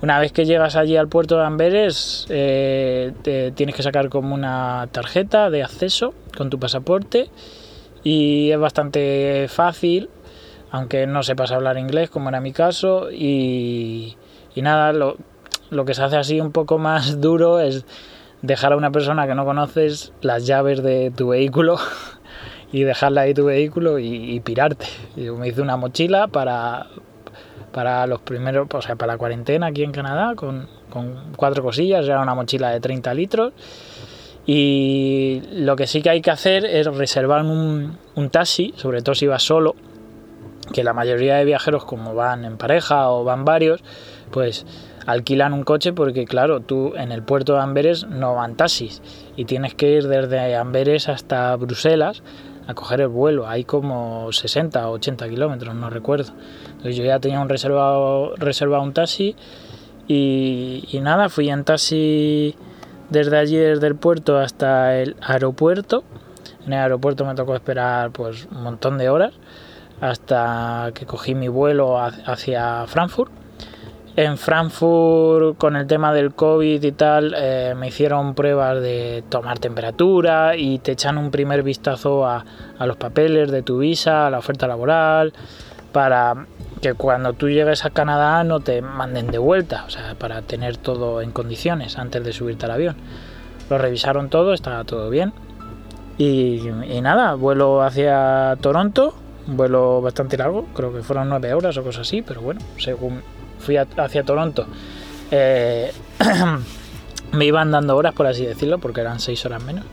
[0.02, 4.34] Una vez que llegas allí al puerto de Amberes, eh, te tienes que sacar como
[4.34, 7.30] una tarjeta de acceso con tu pasaporte
[8.04, 10.10] y es bastante fácil,
[10.70, 13.10] aunque no sepas hablar inglés, como era mi caso.
[13.10, 14.16] Y,
[14.54, 15.16] nada, lo,
[15.70, 17.86] lo que se hace así un poco más duro es
[18.42, 21.78] dejar a una persona que no conoces las llaves de tu vehículo
[22.70, 24.86] y dejarla ahí tu vehículo y, y pirarte.
[25.16, 26.86] Yo me hice una mochila para,
[27.76, 30.66] para los primeros, o sea, para la cuarentena aquí en Canadá, con,
[31.36, 33.52] cuatro cosillas, era una mochila de 30 litros.
[34.46, 39.14] Y lo que sí que hay que hacer es reservar un, un taxi, sobre todo
[39.14, 39.74] si vas solo,
[40.72, 43.84] que la mayoría de viajeros como van en pareja o van varios,
[44.30, 44.64] pues
[45.04, 49.02] alquilan un coche porque claro, tú en el puerto de Amberes no van taxis
[49.36, 52.22] y tienes que ir desde Amberes hasta Bruselas
[52.66, 53.48] a coger el vuelo.
[53.48, 56.32] Hay como 60 o 80 kilómetros, no recuerdo.
[56.68, 59.36] Entonces yo ya tenía un reservado, reservado un taxi
[60.08, 62.54] y, y nada, fui en taxi
[63.10, 66.04] desde allí, desde el puerto hasta el aeropuerto.
[66.66, 69.32] En el aeropuerto me tocó esperar pues un montón de horas
[70.00, 73.30] hasta que cogí mi vuelo ha- hacia Frankfurt.
[74.16, 79.58] En Frankfurt, con el tema del COVID y tal, eh, me hicieron pruebas de tomar
[79.58, 82.42] temperatura y te echan un primer vistazo a,
[82.78, 85.34] a los papeles de tu visa, a la oferta laboral,
[85.92, 86.46] para
[86.80, 90.78] que cuando tú llegues a Canadá no te manden de vuelta, o sea, para tener
[90.78, 92.96] todo en condiciones antes de subirte al avión.
[93.68, 95.34] Lo revisaron todo, estaba todo bien.
[96.16, 96.70] Y,
[97.02, 99.14] nada, vuelo hacia Toronto,
[99.46, 103.20] vuelo bastante largo, creo que fueron nueve horas o cosas así, pero bueno, según
[103.66, 104.66] fui hacia Toronto,
[105.30, 105.92] eh,
[107.32, 109.84] me iban dando horas, por así decirlo, porque eran seis horas menos.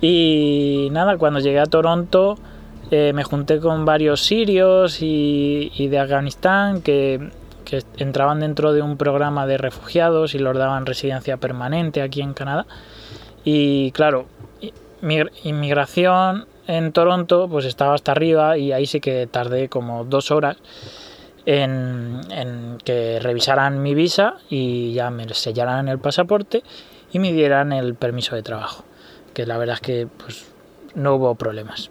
[0.00, 2.36] Y nada, cuando llegué a Toronto
[2.90, 7.30] eh, me junté con varios sirios y, de Afganistán que,
[7.96, 12.66] entraban dentro de un programa de refugiados y los daban residencia permanente aquí en Canadá.
[13.44, 14.26] Y claro,
[15.00, 20.30] mi- inmigración en Toronto pues estaba hasta arriba y ahí sí que tardé como dos
[20.30, 20.58] horas
[21.46, 26.62] en, que revisaran mi visa y ya me sellaran el pasaporte
[27.12, 28.84] y me dieran el permiso de trabajo.
[29.34, 30.46] Que la verdad es que pues
[30.94, 31.90] no hubo problemas.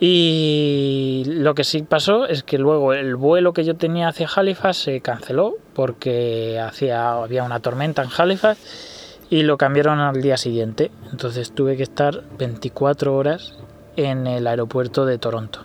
[0.00, 4.76] Y lo que sí pasó es que luego el vuelo que yo tenía hacia Halifax
[4.76, 10.92] se canceló porque hacía, había una tormenta en Halifax y lo cambiaron al día siguiente.
[11.10, 13.54] Entonces tuve que estar 24 horas
[13.96, 15.60] en el aeropuerto de Toronto.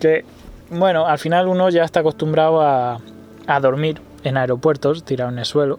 [0.00, 0.24] Que,
[0.72, 3.00] bueno, al final uno ya está acostumbrado a,
[3.46, 5.78] a dormir en aeropuertos, tirado en el suelo.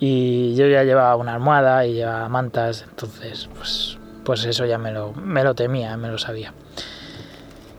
[0.00, 4.92] Y yo ya llevaba una almohada y llevaba mantas, entonces, pues, pues eso ya me
[4.92, 6.52] lo, me lo temía, me lo sabía.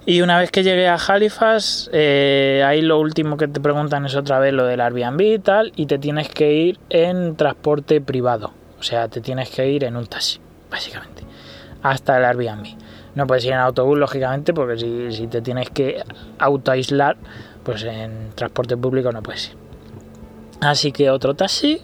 [0.07, 4.15] Y una vez que llegué a Halifax, eh, ahí lo último que te preguntan es
[4.15, 8.53] otra vez lo del Airbnb y tal, y te tienes que ir en transporte privado.
[8.79, 11.23] O sea, te tienes que ir en un taxi, básicamente,
[11.81, 12.67] hasta el Airbnb.
[13.15, 14.77] No puedes ir en autobús, lógicamente, porque
[15.11, 16.03] si, te tienes que
[16.37, 17.17] autoaislar,
[17.63, 19.57] pues en transporte público no puedes ir.
[20.61, 21.81] Así que otro taxi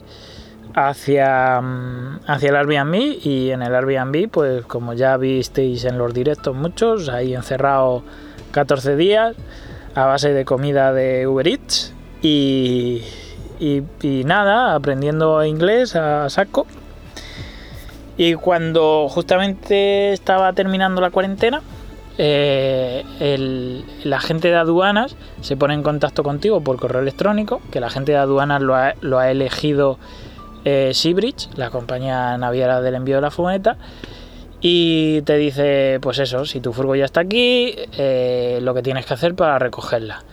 [0.76, 6.14] hacia, mm, hacia el Airbnb y en el Airbnb, pues como ya visteis en los
[6.14, 8.04] directos muchos, ahí encerrado
[8.52, 9.36] 14 días
[9.96, 13.04] a base de comida de Uber Eats y,
[13.60, 16.66] y nada, aprendiendo inglés a saco.
[18.22, 21.64] Y cuando justamente estaba terminando la cuarentena,
[22.20, 27.84] eh, el agente de aduanas se pone en contacto contigo por correo electrónico, que el
[27.84, 29.98] agente de aduanas lo ha, elegido
[30.66, 33.78] eh, Seabridge, la compañía naviera del envío de la furgoneta,
[34.60, 39.08] y te dice, pues eso, si tu furgo ya está aquí, eh, lo que tienes
[39.08, 40.24] que hacer para recogerla.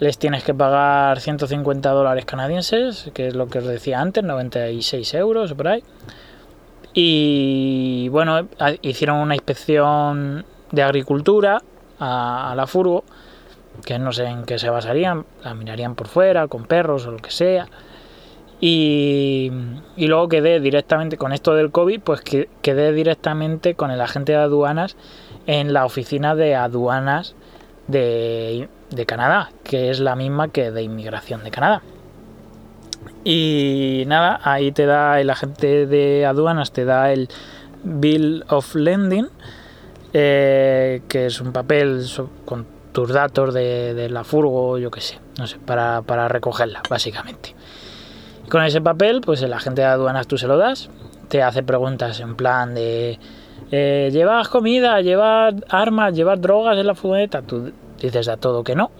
[0.00, 5.14] Les tienes que pagar 150 dólares canadienses, que es lo que os decía antes, 96
[5.14, 5.82] euros por ahí.
[6.94, 8.48] Y bueno,
[8.82, 11.62] hicieron una inspección de agricultura
[11.98, 13.04] a, a la furgo,
[13.84, 17.18] que no sé en qué se basarían, la mirarían por fuera, con perros o lo
[17.18, 17.68] que sea.
[18.60, 19.50] Y,
[19.96, 24.32] y luego quedé directamente con esto del COVID, pues que, quedé directamente con el agente
[24.32, 24.96] de aduanas
[25.46, 27.34] en la oficina de aduanas
[27.88, 31.82] de, de Canadá, que es la misma que de inmigración de Canadá.
[33.24, 37.28] Y nada, ahí te da el agente de aduanas, te da el
[37.84, 39.28] Bill of Lending,
[40.12, 42.04] eh, que es un papel
[42.44, 46.82] con tus datos de, de la furgo, yo qué sé, no sé, para, para recogerla,
[46.90, 47.54] básicamente.
[48.48, 50.90] Con ese papel, pues el agente de aduanas tú se lo das,
[51.28, 53.18] te hace preguntas en plan de
[53.70, 55.00] eh, ¿llevas comida?
[55.00, 56.12] ¿llevas armas?
[56.14, 57.40] ¿llevas drogas en la furgoneta?
[57.40, 58.90] Tú dices a todo que no.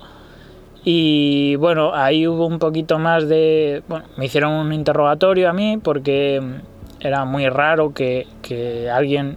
[0.84, 3.82] Y bueno, ahí hubo un poquito más de...
[3.88, 9.36] Bueno, me hicieron un interrogatorio a mí porque mm, era muy raro que, que alguien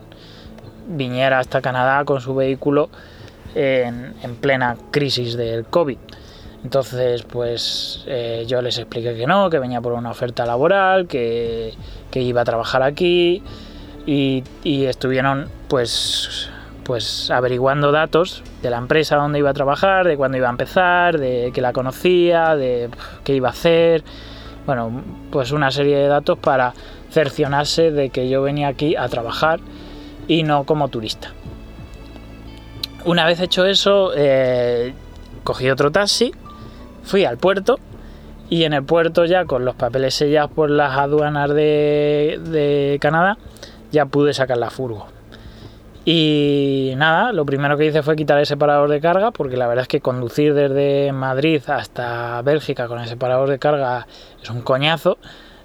[0.88, 2.90] viniera hasta Canadá con su vehículo
[3.54, 5.98] en, en plena crisis del COVID.
[6.64, 11.74] Entonces, pues eh, yo les expliqué que no, que venía por una oferta laboral, que,
[12.10, 13.44] que iba a trabajar aquí
[14.08, 16.50] y, y estuvieron pues,
[16.86, 21.18] pues averiguando datos de la empresa donde iba a trabajar, de cuándo iba a empezar,
[21.18, 22.90] de que la conocía, de
[23.24, 24.04] qué iba a hacer.
[24.68, 26.74] Bueno, pues una serie de datos para
[27.10, 29.60] cercionarse de que yo venía aquí a trabajar
[30.28, 31.34] y no como turista.
[33.04, 34.94] Una vez hecho eso, eh,
[35.44, 36.34] cogí otro taxi,
[37.04, 37.80] fui al puerto
[38.48, 43.38] y en el puerto ya con los papeles sellados por las aduanas de, de Canadá
[43.92, 45.15] ya pude sacar la furgo.
[46.06, 49.82] Y nada, lo primero que hice fue quitar el separador de carga, porque la verdad
[49.82, 54.06] es que conducir desde Madrid hasta Bélgica con el separador de carga
[54.42, 55.18] es un coñazo.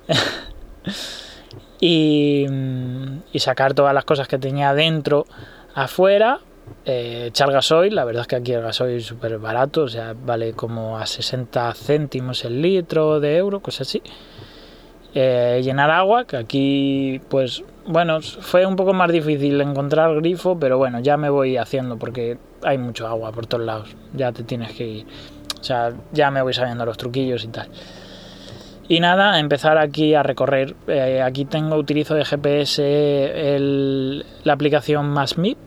[1.81, 2.47] y,
[3.33, 5.27] y sacar todas las cosas que tenía dentro
[5.75, 6.41] afuera,
[6.85, 10.15] eh, echar gasoil, la verdad es que aquí el gasoil es súper barato, o sea,
[10.15, 14.03] vale como a 60 céntimos el litro de euro, cosas así.
[15.15, 20.79] Eh, llenar agua, que aquí, pues, bueno, fue un poco más difícil encontrar grifo, pero
[20.79, 24.73] bueno, ya me voy haciendo porque hay mucho agua por todos lados, ya te tienes
[24.73, 25.07] que ir.
[25.61, 27.69] O sea, ya me voy sabiendo los truquillos y tal.
[28.89, 30.75] Y nada, empezar aquí a recorrer.
[30.89, 32.83] Eh, aquí tengo, utilizo de GPS
[34.43, 35.59] la aplicación MassMip.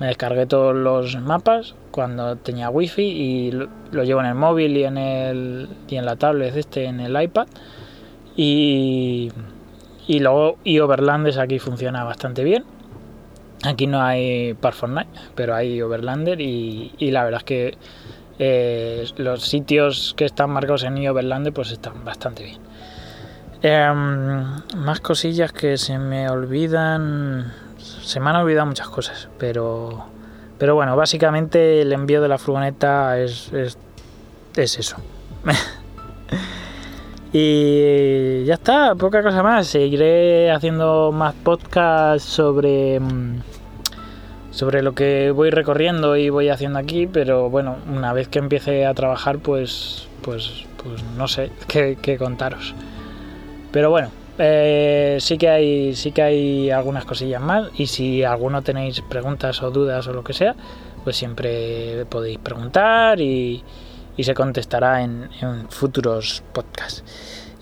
[0.00, 4.76] Me descargué todos los mapas cuando tenía wifi y lo, lo llevo en el móvil
[4.76, 7.46] y en, el, y en la tablet este, en el iPad.
[8.36, 9.30] Y,
[10.06, 12.64] y luego Overlanders aquí funciona bastante bien.
[13.64, 14.74] Aquí no hay Par
[15.34, 17.78] pero hay Overlander y, y la verdad es que
[18.38, 22.58] eh, los sitios que están marcados en iOverlander pues están bastante bien.
[23.62, 24.44] Em,
[24.76, 27.52] más cosillas que se me olvidan.
[27.78, 30.04] Se me han olvidado muchas cosas, pero
[30.58, 33.78] pero bueno, básicamente el envío de la furgoneta es, es,
[34.56, 34.96] es eso.
[37.36, 39.66] y ya está, poca cosa más.
[39.66, 43.40] Seguiré haciendo más podcasts sobre mm,
[44.52, 48.86] sobre lo que voy recorriendo y voy haciendo aquí, pero bueno, una vez que empiece
[48.86, 52.72] a trabajar, pues, pues, pues no sé qué, qué contaros.
[53.72, 58.62] Pero bueno, eh, sí que hay, sí que hay algunas cosillas más y si alguno
[58.62, 60.54] tenéis preguntas o dudas o lo que sea,
[61.02, 63.64] pues siempre podéis preguntar y,
[64.16, 65.28] y se contestará en,
[65.70, 67.04] futuros podcasts.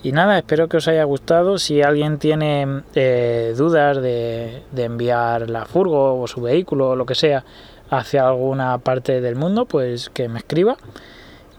[0.03, 1.57] Y nada, espero que os haya gustado.
[1.57, 7.05] Si alguien tiene eh, dudas de, de enviar la furgo o su vehículo o lo
[7.05, 7.45] que sea
[7.89, 10.77] hacia alguna parte del mundo, pues que me escriba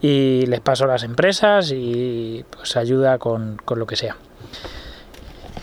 [0.01, 4.15] y les paso las empresas y pues ayuda con, con lo que sea.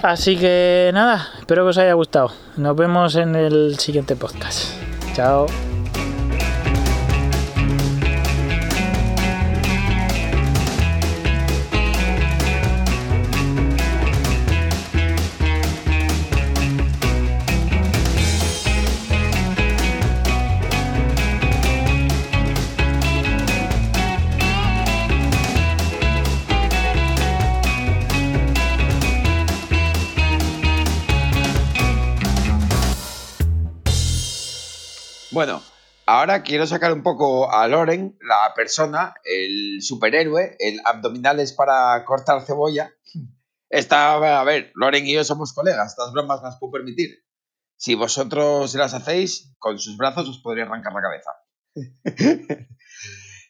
[0.03, 2.33] Así que nada, espero que os haya gustado.
[2.57, 4.75] Nos vemos en el siguiente podcast.
[5.15, 5.47] Chao.
[35.33, 35.63] Bueno,
[36.05, 42.45] ahora quiero sacar un poco a Loren, la persona, el superhéroe, el abdominales para cortar
[42.45, 42.93] cebolla.
[43.71, 47.25] Está, a ver, Loren y yo somos colegas, estas bromas las puedo permitir.
[47.77, 51.31] Si vosotros las hacéis, con sus brazos os podría arrancar la cabeza.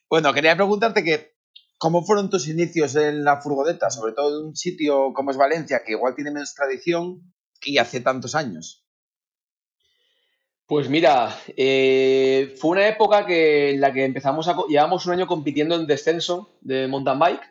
[0.09, 1.35] bueno, quería preguntarte que,
[1.79, 3.91] ¿cómo fueron tus inicios en la furgoneta?
[3.91, 8.01] Sobre todo en un sitio como es Valencia, que igual tiene menos tradición y hace
[8.01, 8.82] tantos años.
[10.73, 14.57] Pues mira, eh, fue una época que, en la que empezamos a...
[14.71, 17.43] Llevamos un año compitiendo en descenso de mountain bike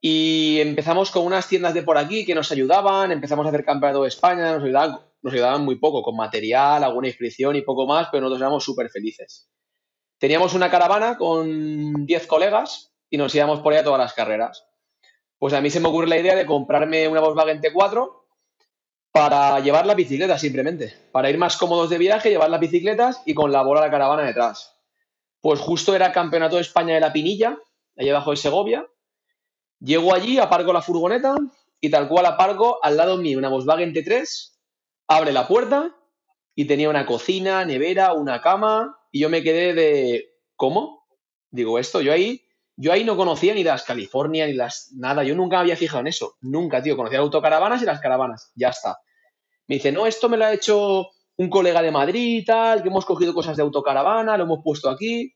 [0.00, 4.02] y empezamos con unas tiendas de por aquí que nos ayudaban, empezamos a hacer campeonato
[4.02, 4.64] de España, nos
[5.32, 9.48] ayudaban, muy poco, con material, alguna inscripción y poco más, pero nosotros éramos súper felices.
[10.18, 14.66] Teníamos una caravana con 10 colegas y nos íbamos por ahí todas las carreras.
[15.38, 18.17] Pues a mí se me ocurre la idea de comprarme una Volkswagen T4
[19.12, 23.34] para llevar las bicicletas simplemente, para ir más cómodos de viaje, llevar las bicicletas y
[23.34, 24.76] con la bola de la caravana detrás.
[25.40, 27.58] Pues justo era Campeonato de España de la Pinilla,
[27.96, 28.86] allá abajo de Segovia.
[29.80, 31.36] Llego allí, aparco la furgoneta
[31.80, 34.52] y tal cual aparco al lado mío una Volkswagen T3,
[35.06, 35.94] abre la puerta
[36.54, 41.06] y tenía una cocina, nevera, una cama y yo me quedé de ¿cómo?
[41.50, 42.47] Digo, esto, yo ahí
[42.80, 46.06] yo ahí no conocía ni las California ni las nada, yo nunca había fijado en
[46.06, 48.98] eso, nunca, tío, conocía autocaravanas y las caravanas, ya está.
[49.66, 52.88] Me dice, "No, esto me lo ha hecho un colega de Madrid y tal, que
[52.88, 55.34] hemos cogido cosas de autocaravana, lo hemos puesto aquí."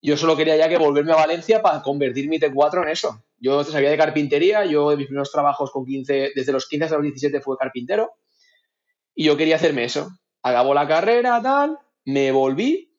[0.00, 3.22] Yo solo quería ya que volverme a Valencia para convertir mi T4 en eso.
[3.36, 6.96] Yo sabía de carpintería, yo de mis primeros trabajos con 15, desde los 15 hasta
[6.96, 8.12] los 17 fue carpintero,
[9.14, 10.08] y yo quería hacerme eso.
[10.42, 12.90] Acabó la carrera, tal, me volví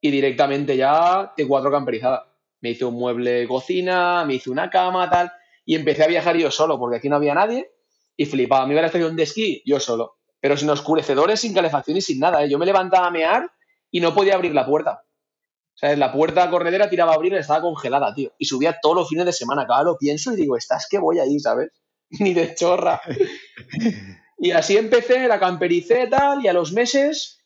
[0.00, 2.29] y directamente ya T4 camperizada.
[2.60, 5.32] Me hice un mueble cocina, me hice una cama, tal,
[5.64, 7.70] y empecé a viajar yo solo, porque aquí no había nadie,
[8.16, 8.66] y flipaba.
[8.66, 10.18] Me iba a la estación de esquí, yo solo.
[10.40, 12.44] Pero sin oscurecedores, sin calefacción y sin nada.
[12.44, 12.50] ¿eh?
[12.50, 13.50] Yo me levantaba a mear
[13.90, 15.02] y no podía abrir la puerta.
[15.02, 18.32] O sea, la puerta corredera tiraba a abrir y estaba congelada, tío.
[18.36, 19.66] Y subía todos los fines de semana.
[19.66, 21.70] Cada lo pienso y digo, estás que voy ahí, ¿sabes?
[22.20, 23.00] Ni de chorra.
[24.38, 27.40] y así empecé, la campericé tal, y a los meses,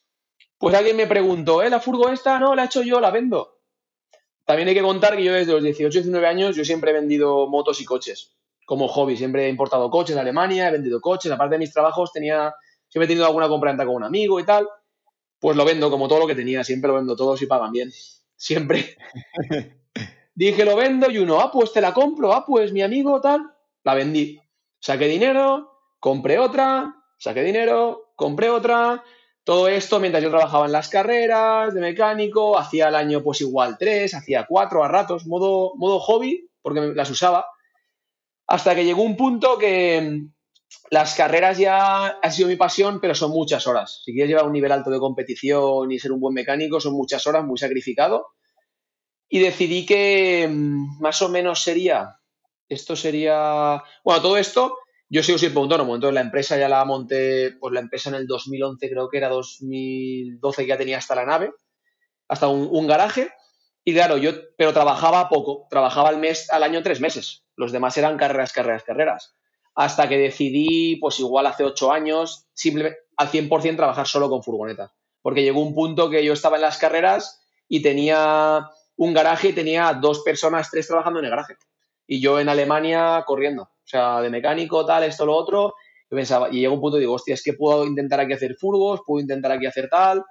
[0.58, 1.70] pues alguien me preguntó, ¿eh?
[1.70, 2.40] ¿La furgo esta?
[2.40, 3.53] No, la he hecho yo, la vendo.
[4.44, 7.46] También hay que contar que yo desde los 18, 19 años, yo siempre he vendido
[7.48, 8.34] motos y coches.
[8.66, 11.32] Como hobby, siempre he importado coches de Alemania, he vendido coches.
[11.32, 12.54] Aparte de mis trabajos, tenía,
[12.88, 14.68] siempre he tenido alguna compraventa con un amigo y tal.
[15.38, 17.90] Pues lo vendo como todo lo que tenía, siempre lo vendo todo si pagan bien.
[18.36, 18.96] Siempre.
[20.34, 23.54] Dije, lo vendo y uno, ah, pues te la compro, ah, pues mi amigo, tal.
[23.84, 24.40] La vendí.
[24.80, 25.70] Saqué dinero,
[26.00, 29.02] compré otra, saqué dinero, compré otra.
[29.44, 33.76] Todo esto mientras yo trabajaba en las carreras de mecánico, hacía al año pues igual
[33.78, 37.46] tres, hacía cuatro a ratos, modo, modo hobby, porque las usaba.
[38.46, 40.32] Hasta que llegó un punto que mm,
[40.90, 44.00] las carreras ya ha sido mi pasión, pero son muchas horas.
[44.02, 47.26] Si quieres llevar un nivel alto de competición y ser un buen mecánico, son muchas
[47.26, 48.28] horas, muy sacrificado.
[49.28, 52.18] Y decidí que mm, más o menos sería,
[52.66, 54.78] esto sería, bueno, todo esto,
[55.08, 58.26] yo sigo siempre autónomo, entonces la empresa ya la monté, pues la empresa en el
[58.26, 61.52] 2011 creo que era 2012 que ya tenía hasta la nave,
[62.28, 63.30] hasta un, un garaje.
[63.84, 67.44] Y claro, yo, pero trabajaba poco, trabajaba al mes, al año tres meses.
[67.54, 69.36] Los demás eran carreras, carreras, carreras.
[69.74, 74.90] Hasta que decidí, pues igual hace ocho años, simplemente al 100% trabajar solo con furgonetas.
[75.20, 79.52] Porque llegó un punto que yo estaba en las carreras y tenía un garaje y
[79.52, 81.56] tenía dos personas, tres trabajando en el garaje.
[82.06, 83.62] Y yo en Alemania corriendo.
[83.62, 85.74] O sea, de mecánico, tal, esto, lo otro.
[86.10, 88.56] Yo pensaba, y llegó un punto y digo, hostia, es que puedo intentar aquí hacer
[88.56, 90.24] furgos, puedo intentar aquí hacer tal.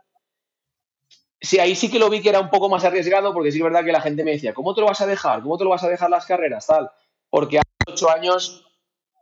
[1.42, 3.64] Sí, ahí sí que lo vi que era un poco más arriesgado, porque sí que
[3.64, 5.42] es verdad que la gente me decía, ¿cómo te lo vas a dejar?
[5.42, 6.66] ¿Cómo te lo vas a dejar las carreras?
[6.68, 6.90] Tal.
[7.30, 8.66] Porque hace ocho años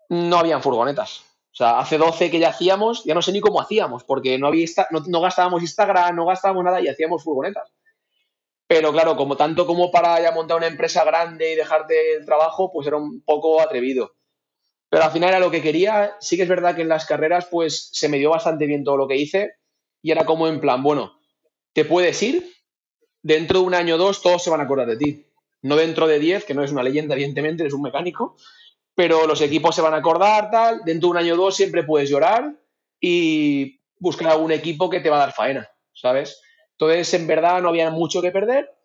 [0.10, 1.24] no habían furgonetas.
[1.52, 4.48] O sea, hace 12 que ya hacíamos, ya no sé ni cómo hacíamos, porque no,
[4.48, 7.72] había no, no gastábamos Instagram, no gastábamos nada y hacíamos furgonetas.
[8.72, 12.72] Pero claro, como tanto como para ya montar una empresa grande y dejarte el trabajo,
[12.72, 14.16] pues era un poco atrevido.
[14.88, 16.16] Pero al final era lo que quería.
[16.22, 18.96] Sí que es verdad que en las carreras, pues se me dio bastante bien todo
[18.96, 19.56] lo que hice.
[20.02, 21.20] Y era como en plan, bueno,
[21.74, 22.50] te puedes ir,
[23.22, 25.26] dentro de un año o dos todos se van a acordar de ti.
[25.64, 28.38] No dentro de 10, que no es una leyenda, evidentemente, eres un mecánico,
[28.96, 30.80] pero los equipos se van a acordar, tal.
[30.86, 32.56] Dentro de un año o dos siempre puedes llorar
[33.02, 36.40] y buscar algún equipo que te va a dar faena, ¿sabes?
[36.82, 38.76] Entonces, en verdad, no había mucho que perder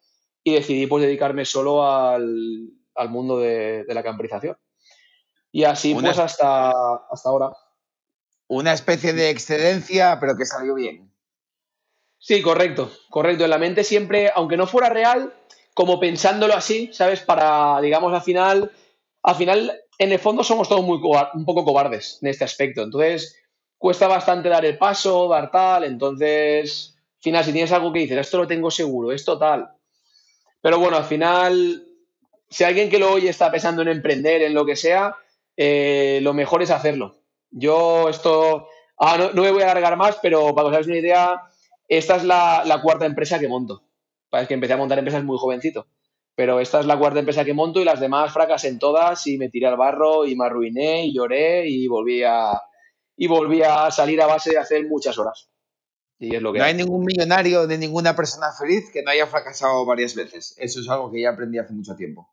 [0.45, 4.59] y decidí pues dedicarme solo al, al mundo de, de la camperización.
[5.51, 6.73] Y así Una- pues hasta,
[7.11, 7.53] hasta ahora.
[8.49, 11.11] Una especie de excedencia, pero que salió bien.
[12.19, 13.45] Sí, correcto, correcto.
[13.45, 15.33] En la mente siempre, aunque no fuera real,
[15.73, 17.23] como pensándolo así, ¿sabes?
[17.23, 18.73] Para, digamos, al final,
[19.23, 21.01] al final, en el fondo somos todos muy
[21.33, 22.83] un poco cobardes en este aspecto.
[22.83, 23.43] Entonces,
[23.79, 25.85] cuesta bastante dar el paso, dar tal.
[25.85, 26.93] Entonces,
[27.27, 29.69] final, si tienes algo que dices, esto lo tengo seguro, esto tal.
[30.61, 31.85] Pero bueno, al final,
[32.49, 35.17] si alguien que lo oye está pensando en emprender, en lo que sea,
[35.57, 37.19] eh, lo mejor es hacerlo.
[37.51, 40.99] Yo esto, ah, no, me voy a alargar más, pero para que os hagáis una
[40.99, 41.43] idea,
[41.89, 43.83] esta es la, cuarta empresa que monto.
[44.31, 45.89] Parece que empecé a montar empresas muy jovencito.
[46.37, 49.37] Pero esta es la cuarta empresa que monto y las demás fracasé en todas y
[49.37, 52.63] me tiré al barro y me arruiné y lloré y volví a,
[53.17, 55.51] y volví a salir a base de hacer muchas horas.
[56.19, 56.77] Y es lo que No hay hay.
[56.77, 60.55] ningún millonario ni ninguna persona feliz que no haya fracasado varias veces.
[60.59, 62.29] Eso es algo que ya aprendí hace mucho tiempo.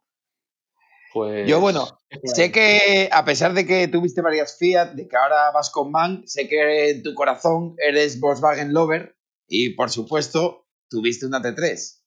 [1.14, 5.52] Pues, Yo, bueno, Sé que a pesar de que tuviste varias Fiat, de que ahora
[5.52, 9.16] vas con MAN, sé que en tu corazón eres Volkswagen Lover
[9.48, 12.00] y por supuesto tuviste una T3.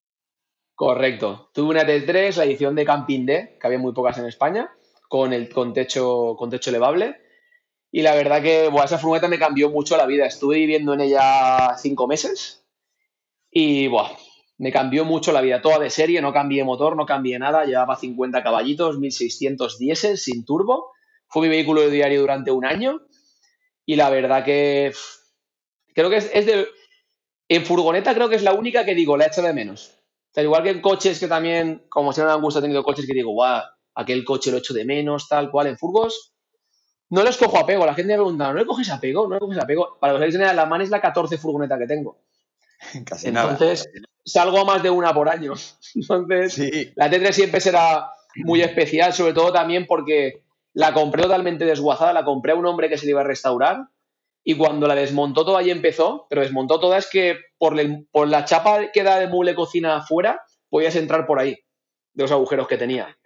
[0.74, 1.50] Correcto.
[1.54, 4.70] Tuve una T3, la edición de Camping D, que había muy pocas en España,
[5.08, 7.16] con el con techo, con techo elevable.
[7.90, 10.26] Y la verdad que buah, esa furgoneta me cambió mucho la vida.
[10.26, 12.64] Estuve viviendo en ella cinco meses
[13.50, 14.10] y buah,
[14.58, 15.62] me cambió mucho la vida.
[15.62, 17.64] Toda de serie, no cambié motor, no cambié nada.
[17.64, 20.92] Llevaba 50 caballitos, 1600 diésel sin turbo.
[21.28, 23.02] Fue mi vehículo de diario durante un año.
[23.84, 24.92] Y la verdad que
[25.94, 26.68] creo que es, es de...
[27.48, 29.92] En furgoneta creo que es la única que digo, la echo de menos.
[30.34, 32.82] O igual que en coches que también, como si no me han gustado, he tenido
[32.82, 33.62] coches que digo, guau,
[33.94, 35.68] aquel coche lo echo de menos, tal cual.
[35.68, 36.35] En furgos
[37.10, 37.86] no les cojo apego.
[37.86, 39.26] La gente me pregunta, ¿no le coges apego?
[39.28, 39.96] ¿No le coges apego?
[40.00, 42.18] Para que os hagáis una idea, la MAN es la 14 furgoneta que tengo.
[43.06, 43.52] Casi nada.
[43.52, 43.88] Entonces,
[44.24, 45.54] salgo a más de una por año.
[45.94, 48.10] Entonces, Sí, la T3 siempre será
[48.44, 50.42] muy especial, sobre todo también porque
[50.74, 53.88] la compré totalmente desguazada, la compré a un hombre que se le iba a restaurar
[54.44, 58.28] y cuando la desmontó toda y empezó, pero desmontó toda es que por, el- por
[58.28, 61.58] la chapa que da de mueble cocina afuera, podías entrar por ahí,
[62.12, 63.16] de los agujeros que tenía.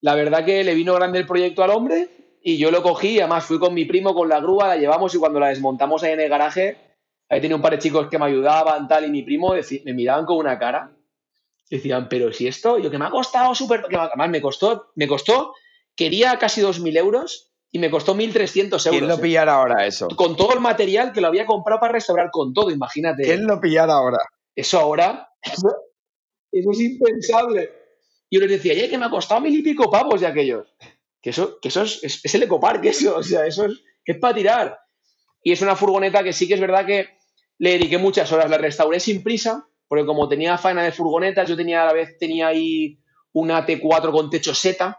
[0.00, 2.08] La verdad que le vino grande el proyecto al hombre
[2.42, 5.18] y yo lo cogí, además fui con mi primo con la grúa, la llevamos y
[5.18, 6.76] cuando la desmontamos ahí en el garaje,
[7.28, 10.24] ahí tenía un par de chicos que me ayudaban, tal, y mi primo me miraban
[10.24, 10.92] con una cara.
[11.70, 15.06] Decían, pero si esto, yo que me ha costado súper, que además me costó, me
[15.06, 15.52] costó,
[15.94, 19.08] quería casi 2.000 euros y me costó 1.300 ¿quién euros.
[19.08, 19.18] lo eh.
[19.18, 20.08] pillara ahora eso?
[20.08, 23.24] Con todo el material que lo había comprado para restaurar con todo, imagínate.
[23.24, 24.18] ¿Quién lo pillara ahora?
[24.54, 25.68] Eso ahora, eso,
[26.52, 27.77] eso es impensable.
[28.30, 30.66] Yo les decía, ya que me ha costado mil y pico pavos de aquellos.
[31.20, 34.18] Que eso, que eso es, es, es el ecopark, eso, o sea, eso es, es
[34.18, 34.78] para tirar.
[35.42, 37.08] Y es una furgoneta que sí que es verdad que
[37.58, 41.56] le dediqué muchas horas, la restauré sin prisa, porque como tenía faena de furgonetas, yo
[41.56, 42.98] tenía a la vez tenía ahí
[43.32, 44.98] una T4 con techo seta,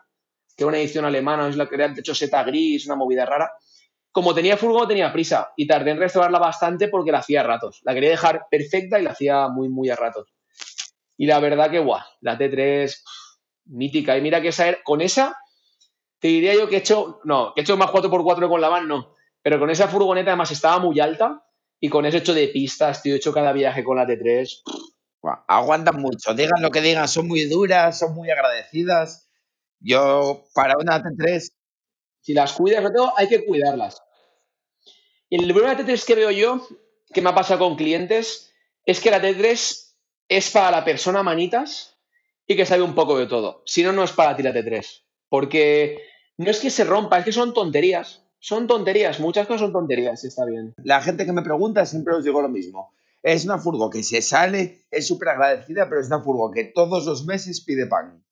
[0.56, 3.26] que era una edición alemana, es la que era el techo seta gris, una movida
[3.26, 3.52] rara.
[4.12, 7.82] Como tenía furgo, tenía prisa y tardé en restaurarla bastante porque la hacía a ratos.
[7.84, 10.34] La quería dejar perfecta y la hacía muy, muy a ratos.
[11.16, 13.19] Y la verdad que, guau, la T3, pff,
[13.70, 14.18] mítica.
[14.18, 15.38] Y mira que esa era- con esa,
[16.20, 18.88] te diría yo que he hecho, no, que he hecho más 4x4 con la van,
[18.88, 19.16] no.
[19.42, 21.46] Pero con esa furgoneta además estaba muy alta
[21.80, 24.62] y con ese hecho de pistas, tío, he hecho cada viaje con la T3.
[25.22, 29.30] Buah, aguantan mucho, digan lo que digan, son muy duras, son muy agradecidas.
[29.80, 31.52] Yo, para una T3,
[32.22, 34.02] Si las cuidas, sobre todo, hay que cuidarlas.
[35.30, 36.68] El problema de la T3 que veo yo,
[37.14, 38.52] que me ha pasado con clientes,
[38.86, 39.96] es que la T3
[40.28, 41.98] es para la persona manitas
[42.50, 43.62] y que sabe un poco de todo.
[43.66, 45.04] Si no, no es para ti la T3.
[45.30, 46.00] Porque
[46.38, 48.26] no es que se rompa, es que son tonterías.
[48.40, 50.74] Son tonterías, muchas cosas son tonterías, está bien.
[50.84, 52.96] la gente que me pregunta siempre os digo lo mismo.
[53.22, 57.06] Es una furgo que se sale, es súper agradecida, pero es una furgo que todos
[57.06, 58.24] los meses pide pan.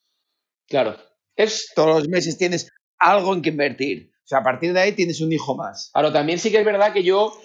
[0.68, 0.96] Claro.
[1.36, 4.12] Es, Todos los meses tienes algo en que invertir.
[4.24, 5.92] O sea, a partir de ahí tienes un hijo más.
[5.94, 7.38] Claro, también sí que es verdad que yo,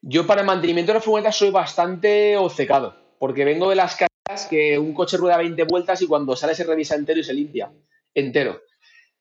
[0.00, 4.07] yo para el mantenimiento de las furgonetas soy bastante obcecado, porque vengo de las casas
[4.48, 7.72] que un coche rueda 20 vueltas y cuando sale se revisa entero y se limpia,
[8.14, 8.60] entero.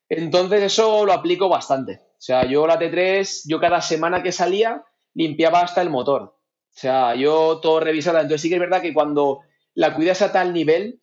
[0.10, 2.02] Entonces eso lo aplico bastante.
[2.18, 4.84] O sea, yo la T3, yo cada semana que salía
[5.14, 6.22] limpiaba hasta el motor.
[6.22, 8.22] O sea, yo todo revisaba.
[8.22, 9.42] Entonces sí que es verdad que cuando
[9.74, 11.02] la cuidas a tal nivel,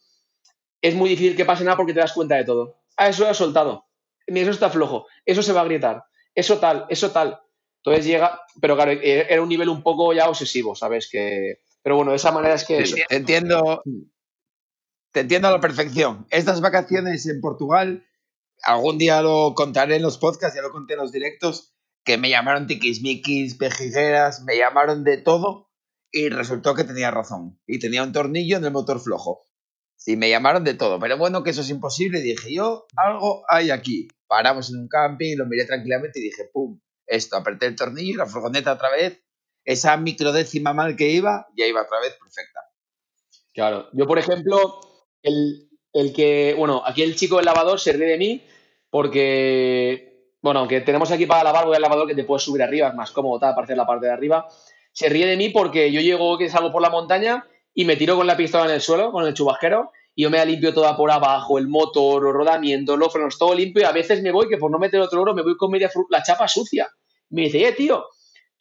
[0.80, 2.82] es muy difícil que pase nada porque te das cuenta de todo.
[2.96, 3.86] Ah, eso lo he soltado.
[4.26, 5.06] Mira, eso está flojo.
[5.24, 6.04] Eso se va a agrietar.
[6.34, 7.40] Eso tal, eso tal.
[7.78, 11.08] Entonces llega, pero claro, eh, era un nivel un poco ya obsesivo, ¿sabes?
[11.10, 12.96] Que, pero bueno, de esa manera es que eso.
[13.10, 13.82] Entiendo,
[15.12, 16.26] te entiendo a la perfección.
[16.30, 18.06] Estas vacaciones en Portugal
[18.62, 21.74] algún día lo contaré en los podcasts, ya lo conté en los directos,
[22.04, 25.70] que me llamaron tiquismiquis, pejigueras, me llamaron de todo
[26.10, 27.60] y resultó que tenía razón.
[27.66, 29.46] Y tenía un tornillo en el motor flojo.
[29.96, 32.22] Sí, me llamaron de todo, pero bueno, que eso es imposible.
[32.22, 34.08] Dije yo, algo hay aquí.
[34.26, 38.16] Paramos en un camping, lo miré tranquilamente y dije, pum, esto, apreté el tornillo y
[38.16, 39.22] la furgoneta otra vez,
[39.64, 42.60] esa microdécima mal que iba, ya iba otra vez perfecta.
[43.52, 43.88] Claro.
[43.92, 44.80] Yo, por ejemplo,
[45.22, 48.42] el, el que, bueno, aquí el chico del lavador se ríe de mí
[48.90, 52.88] porque, bueno, aunque tenemos aquí para lavar, voy al lavador que te puedes subir arriba,
[52.88, 54.48] es más cómodo tal, para hacer la parte de arriba.
[54.92, 58.16] Se ríe de mí porque yo llego, que salgo por la montaña y me tiro
[58.16, 60.96] con la pistola en el suelo, con el chubasquero, y yo me la limpio toda
[60.96, 64.48] por abajo, el motor, los rodamientos, los frenos, todo limpio, y a veces me voy,
[64.48, 66.88] que por no meter otro oro, me voy con media la chapa sucia.
[67.30, 68.04] Me dice, eh, tío,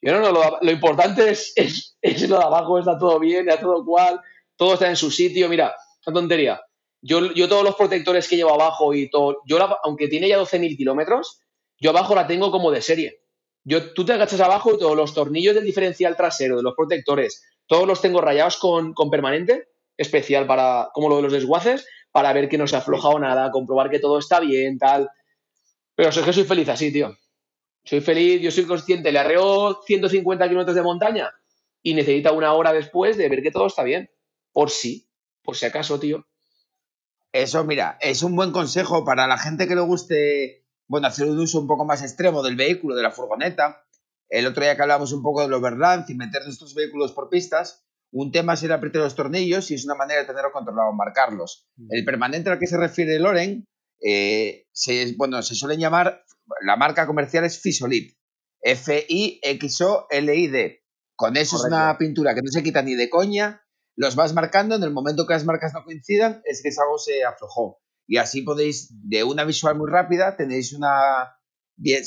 [0.04, 3.62] yo no, no, lo, importante es, es, es lo de abajo, está todo bien, está
[3.62, 4.20] todo cual,
[4.58, 5.74] todo está en su sitio, mira,
[6.06, 6.62] una tontería.
[7.02, 10.76] Yo, yo todos los protectores que llevo abajo y todo, yo aunque tiene ya 12.000
[10.78, 11.40] kilómetros,
[11.80, 13.22] yo abajo la tengo como de serie.
[13.64, 17.44] Yo, tú te agachas abajo y todos los tornillos del diferencial trasero, de los protectores,
[17.68, 22.34] todos los tengo rayados con, con permanente, especial para, como lo de los desguaces, para
[22.34, 25.10] ver que no se ha aflojado nada, comprobar que todo está bien, tal.
[25.96, 27.16] Pero es que soy feliz así, tío.
[27.84, 31.32] Soy feliz, yo soy consciente, le arreo 150 kilómetros de montaña
[31.82, 34.10] y necesita una hora después de ver que todo está bien.
[34.52, 35.10] Por si,
[35.44, 36.26] por si acaso, tío.
[37.34, 41.40] Eso, mira, es un buen consejo para la gente que le guste, bueno, hacer un
[41.40, 43.84] uso un poco más extremo del vehículo, de la furgoneta.
[44.30, 47.84] El otro día que hablamos un poco del overland y meter nuestros vehículos por pistas,
[48.12, 51.68] un tema es a apretar los tornillos y es una manera de tenerlo controlado, marcarlos.
[51.90, 53.68] El permanente al que se refiere Loren,
[54.00, 56.24] eh, se, bueno, se suelen llamar,
[56.62, 58.18] la marca comercial es Fisolit,
[58.62, 59.50] F-I-X-O-L-I-D.
[61.16, 63.64] Con eso es una pintura que no se quita ni de coña,
[63.96, 67.24] los vas marcando, en el momento que las marcas no coincidan, es que algo se
[67.24, 67.80] aflojó.
[68.08, 71.38] Y así podéis, de una visual muy rápida, tenéis una,
[71.76, 72.04] bien,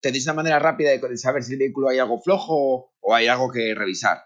[0.00, 3.26] tenéis una manera rápida de, de saber si el vehículo hay algo flojo o hay
[3.26, 4.18] algo que revisar.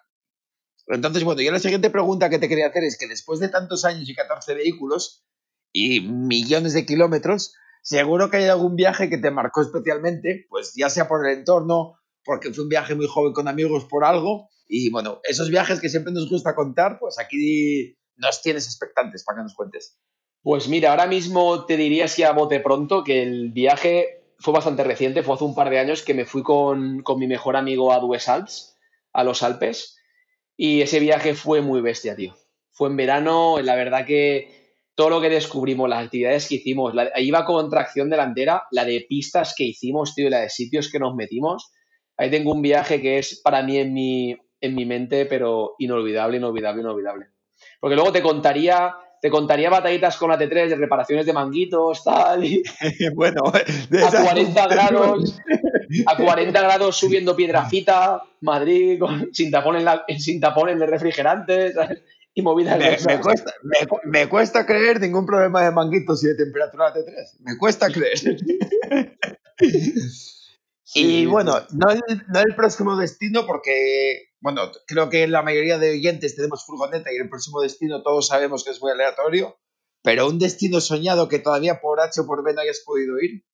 [0.86, 3.84] Entonces, bueno, yo la siguiente pregunta que te quería hacer es que después de tantos
[3.84, 5.26] años y 14 vehículos
[5.72, 7.55] y millones de kilómetros,
[7.85, 11.99] seguro que hay algún viaje que te marcó especialmente, pues ya sea por el entorno,
[12.24, 15.91] porque fue un viaje muy joven con amigos por algo, y bueno, esos viajes que
[15.91, 19.99] siempre nos gusta contar, pues aquí nos tienes expectantes para que nos cuentes.
[20.43, 24.82] Pues mira, ahora mismo te diría si a bote pronto que el viaje fue bastante
[24.82, 27.93] reciente, fue hace un par de años que me fui con, con mi mejor amigo
[27.93, 28.78] a Dues Alps,
[29.12, 29.99] a los Alpes,
[30.57, 32.35] y ese viaje fue muy bestia, tío.
[32.70, 34.63] Fue en verano, la verdad que
[34.95, 38.84] todo lo que descubrimos, las actividades que hicimos, la, ahí iba con tracción delantera, la
[38.84, 41.72] de pistas que hicimos, tío, y la de sitios que nos metimos.
[42.16, 46.36] Ahí tengo un viaje que es para mí en mi, en mi mente, pero inolvidable,
[46.36, 47.26] inolvidable, inolvidable.
[47.80, 52.45] Porque luego te contaría, te contaría batallitas con la T3 de reparaciones de manguitos, tal,
[52.45, 52.62] y
[53.16, 55.38] bueno, a esas- 40 grados,
[56.07, 60.88] a 40 grados subiendo piedrafita, Madrid, con- sin tapón en, la, sin tapón en el
[60.88, 62.01] refrigerante, ¿sabes?
[62.35, 66.35] Y movidas Me, me cuesta, me, me cuesta creer ningún problema de manguitos y de
[66.35, 67.37] temperatura de T3.
[67.41, 68.18] Me cuesta creer.
[70.87, 75.78] Sí, y bueno, no el, no el próximo destino, porque, bueno, creo que la mayoría
[75.78, 79.59] de oyentes tenemos furgoneta y el próximo destino todos sabemos que es muy aleatorio,
[80.03, 83.45] pero un destino soñado que todavía por H o por B no hayas podido ir.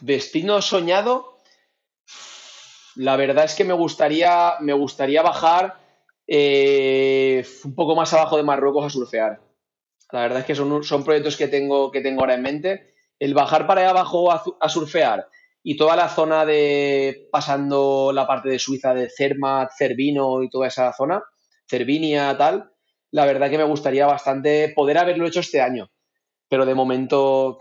[0.00, 1.42] Destino soñado.
[2.94, 5.85] La verdad es que me gustaría, me gustaría bajar
[6.26, 9.40] eh, un poco más abajo de Marruecos a surfear.
[10.12, 12.94] La verdad es que son, son proyectos que tengo, que tengo ahora en mente.
[13.18, 15.28] El bajar para allá abajo a, surfear
[15.62, 20.68] y toda la zona de pasando la parte de Suiza de Zermatt, Cervino y toda
[20.68, 21.24] esa zona,
[21.66, 22.72] Cervinia, tal,
[23.10, 25.90] la verdad que me gustaría bastante poder haberlo hecho este año.
[26.48, 27.58] Pero de momento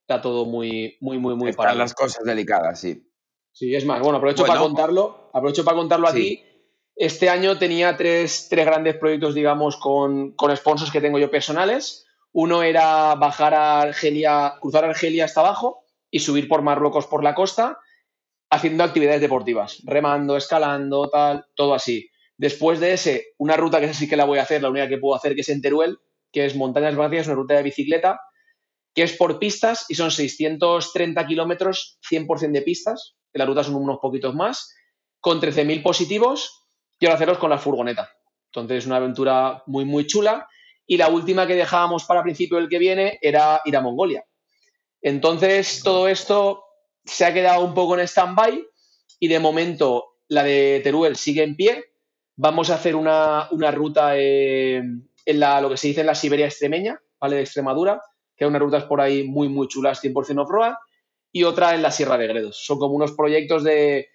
[0.00, 1.78] está todo muy, muy, muy, muy Están parado.
[1.78, 3.08] las cosas delicadas, sí.
[3.52, 4.54] Sí, es más, bueno, aprovecho Bueno.
[4.54, 6.12] para contarlo, aprovecho para contarlo Sí.
[6.12, 6.53] aquí.
[6.96, 12.06] Este año tenía tres, tres grandes proyectos, digamos, con, con sponsors que tengo yo personales.
[12.32, 17.34] Uno era bajar a Argelia, cruzar Argelia hasta abajo y subir por Marruecos por la
[17.34, 17.78] costa,
[18.50, 22.10] haciendo actividades deportivas, remando, escalando, tal, todo así.
[22.36, 24.98] Después de ese, una ruta que sí que la voy a hacer, la única que
[24.98, 25.98] puedo hacer, que es en Teruel,
[26.32, 28.20] que es Montañas Vacías, una ruta de bicicleta,
[28.94, 33.74] que es por pistas y son 630 kilómetros, 100% de pistas, que la ruta son
[33.74, 34.72] unos poquitos más,
[35.20, 36.63] con 13.000 positivos,
[37.04, 38.10] quiero hacerlos con la furgoneta.
[38.46, 40.48] Entonces es una aventura muy, muy chula.
[40.86, 44.24] Y la última que dejábamos para principio del que viene era ir a Mongolia.
[45.02, 46.64] Entonces todo esto
[47.04, 48.66] se ha quedado un poco en stand-by
[49.20, 51.84] y de momento la de Teruel sigue en pie.
[52.36, 54.78] Vamos a hacer una, una ruta eh,
[55.26, 57.36] en la, lo que se dice en la Siberia extremeña, ¿vale?
[57.36, 58.00] De Extremadura,
[58.34, 60.72] que hay unas rutas por ahí muy, muy chulas, 100% off-road,
[61.30, 62.64] y otra en la Sierra de Gredos.
[62.64, 64.08] Son como unos proyectos de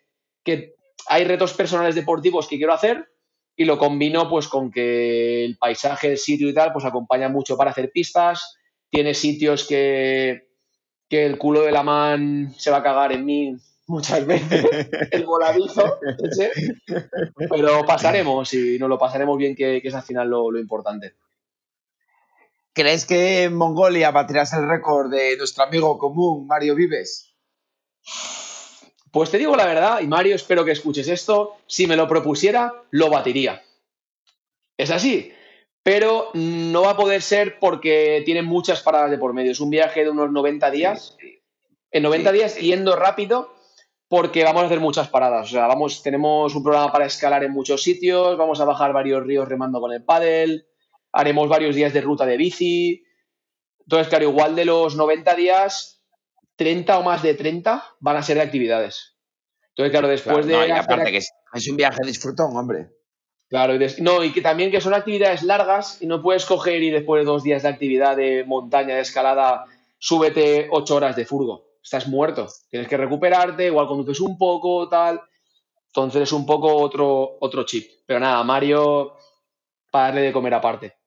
[0.44, 3.10] que hay retos personales deportivos que quiero hacer
[3.56, 7.58] y lo combino pues con que el paisaje, el sitio y tal, pues acompaña mucho
[7.58, 8.58] para hacer pistas,
[8.89, 10.47] tiene sitios que,
[11.10, 13.56] que el culo de la man se va a cagar en mí
[13.88, 14.64] muchas veces,
[15.12, 16.00] el voladizo,
[17.50, 21.16] pero pasaremos y nos lo pasaremos bien, que, que es al final lo, lo importante.
[22.72, 27.36] ¿Crees que en Mongolia batirás el récord de nuestro amigo común, Mario Vives?
[29.12, 32.84] Pues te digo la verdad, y Mario, espero que escuches esto, si me lo propusiera,
[32.91, 33.64] lo batiría.
[34.78, 35.32] Es así,
[35.84, 39.51] pero no va a poder ser porque tiene muchas paradas de por medio.
[39.51, 41.18] Es un viaje de unos 90 días.
[41.91, 42.36] En 90 Sí.
[42.38, 43.53] días yendo rápido
[44.07, 45.47] porque vamos a hacer muchas paradas.
[45.47, 49.26] O sea, vamos, tenemos un programa para escalar en muchos sitios, vamos a bajar varios
[49.26, 50.66] ríos remando con el paddle,
[51.12, 53.03] haremos varios días de ruta de bici.
[53.80, 55.99] Entonces, claro, igual de los 90 días,
[56.60, 59.16] 30 o más de 30 van a ser de actividades.
[59.70, 62.89] Entonces, claro, después Claro, no, de y aparte que es, es un viaje disfrutón, hombre.
[63.47, 66.89] Claro, y no, y que también que son actividades largas y no puedes coger y
[66.89, 71.78] después de dos días de actividad de montaña, de escalada, súbete ocho horas de furgo.
[71.82, 72.47] Estás muerto.
[72.70, 75.22] Tienes que recuperarte, igual conduces un poco, tal.
[75.88, 77.89] Entonces es un poco otro, otro chip.
[78.05, 79.14] Pero nada, Mario,
[79.89, 80.99] para darle de comer aparte.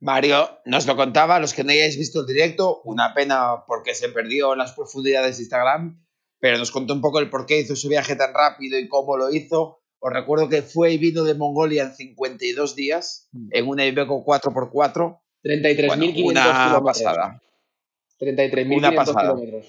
[0.00, 4.08] Mario nos lo contaba, los que no hayáis visto el directo, una pena porque se
[4.08, 6.04] perdió en las profundidades de Instagram,
[6.38, 9.16] pero nos contó un poco el por qué hizo ese viaje tan rápido y cómo
[9.18, 9.82] lo hizo.
[9.98, 15.20] Os recuerdo que fue y vino de Mongolia en 52 días, en una Iveco 4x4.
[15.44, 16.82] 33.500 Bueno, una kilómetros.
[16.82, 17.42] pasada.
[18.18, 19.20] 33.500 Una pasada.
[19.34, 19.66] kilómetros.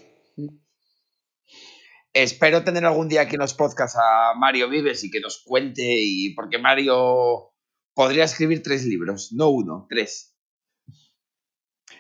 [2.14, 5.82] Espero tener algún día aquí en los podcasts a Mario Vives y que nos cuente,
[5.86, 7.51] y porque Mario
[7.94, 10.36] podría escribir tres libros, no uno, tres.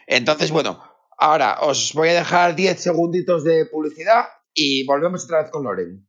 [0.07, 0.83] Entonces, bueno,
[1.17, 6.07] ahora os voy a dejar 10 segunditos de publicidad y volvemos otra vez con Loren.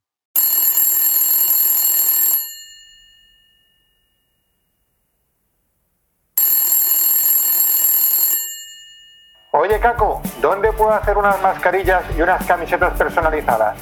[9.55, 13.78] Oye, Caco, ¿dónde puedo hacer unas mascarillas y unas camisetas personalizadas?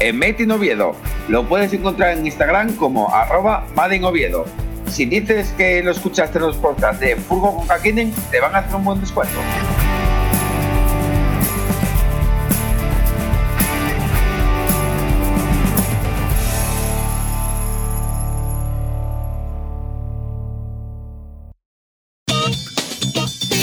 [0.00, 0.96] En Made in Oviedo
[1.28, 3.66] lo puedes encontrar en Instagram como arroba.
[4.86, 8.58] Si dices que lo escuchaste en los podcasts de Furgo con Kakinen, te van a
[8.58, 9.34] hacer un buen descuento.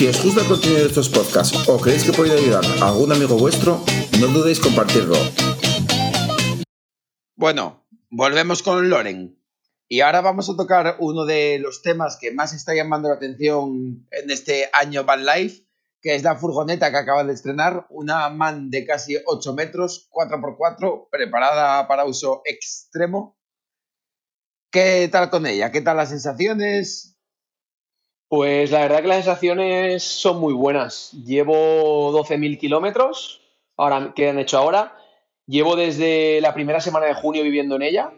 [0.02, 3.12] Si os gusta el contenido de estos podcasts o creéis que puede ayudar a algún
[3.12, 3.84] amigo vuestro,
[4.20, 5.16] no dudéis compartirlo.
[7.42, 9.36] Bueno, volvemos con Loren.
[9.88, 14.08] Y ahora vamos a tocar uno de los temas que más está llamando la atención
[14.12, 15.66] en este año Van Life,
[16.04, 21.08] que es la furgoneta que acaba de estrenar, una MAN de casi 8 metros, 4x4,
[21.10, 23.40] preparada para uso extremo.
[24.70, 25.72] ¿Qué tal con ella?
[25.72, 27.18] ¿Qué tal las sensaciones?
[28.28, 31.12] Pues la verdad que las sensaciones son muy buenas.
[31.14, 33.42] Llevo 12.000 kilómetros,
[33.78, 34.96] ahora que han hecho ahora.
[35.52, 38.14] Llevo desde la primera semana de junio viviendo en ella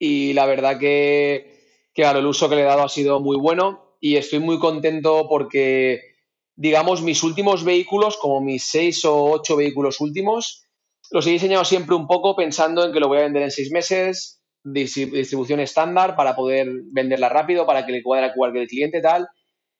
[0.00, 3.96] y la verdad que, claro, el uso que le he dado ha sido muy bueno
[4.00, 6.00] y estoy muy contento porque,
[6.56, 10.66] digamos, mis últimos vehículos, como mis seis o ocho vehículos últimos,
[11.12, 13.70] los he diseñado siempre un poco pensando en que lo voy a vender en seis
[13.70, 19.00] meses, distri- distribución estándar para poder venderla rápido, para que le cuadre a cualquier cliente,
[19.00, 19.28] tal.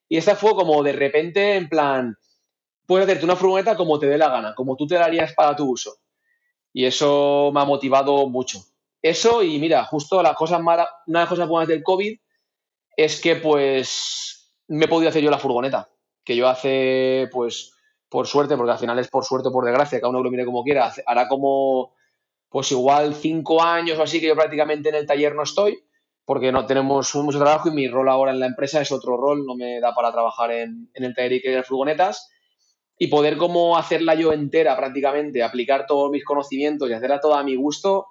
[0.07, 2.15] Y esta fue como de repente, en plan,
[2.87, 5.53] puedes hacerte una furgoneta como te dé la gana, como tú te la harías para
[5.53, 5.91] tu uso.
[6.73, 8.59] Y eso me ha motivado mucho.
[9.01, 12.17] Eso y mira, justo las cosas malas, una de las cosas buenas del COVID
[12.95, 15.89] es que pues me he podido hacer yo la furgoneta,
[16.23, 17.73] que yo hace pues
[18.09, 20.45] por suerte, porque al final es por suerte o por desgracia, cada uno lo mire
[20.45, 21.95] como quiera, hará como
[22.49, 25.83] pues igual cinco años o así que yo prácticamente en el taller no estoy,
[26.25, 29.45] porque no tenemos mucho trabajo y mi rol ahora en la empresa es otro rol,
[29.45, 32.29] no me da para trabajar en, en el taller y crear furgonetas
[33.01, 37.43] y poder como hacerla yo entera prácticamente, aplicar todos mis conocimientos y hacerla toda a
[37.43, 38.05] mi gusto,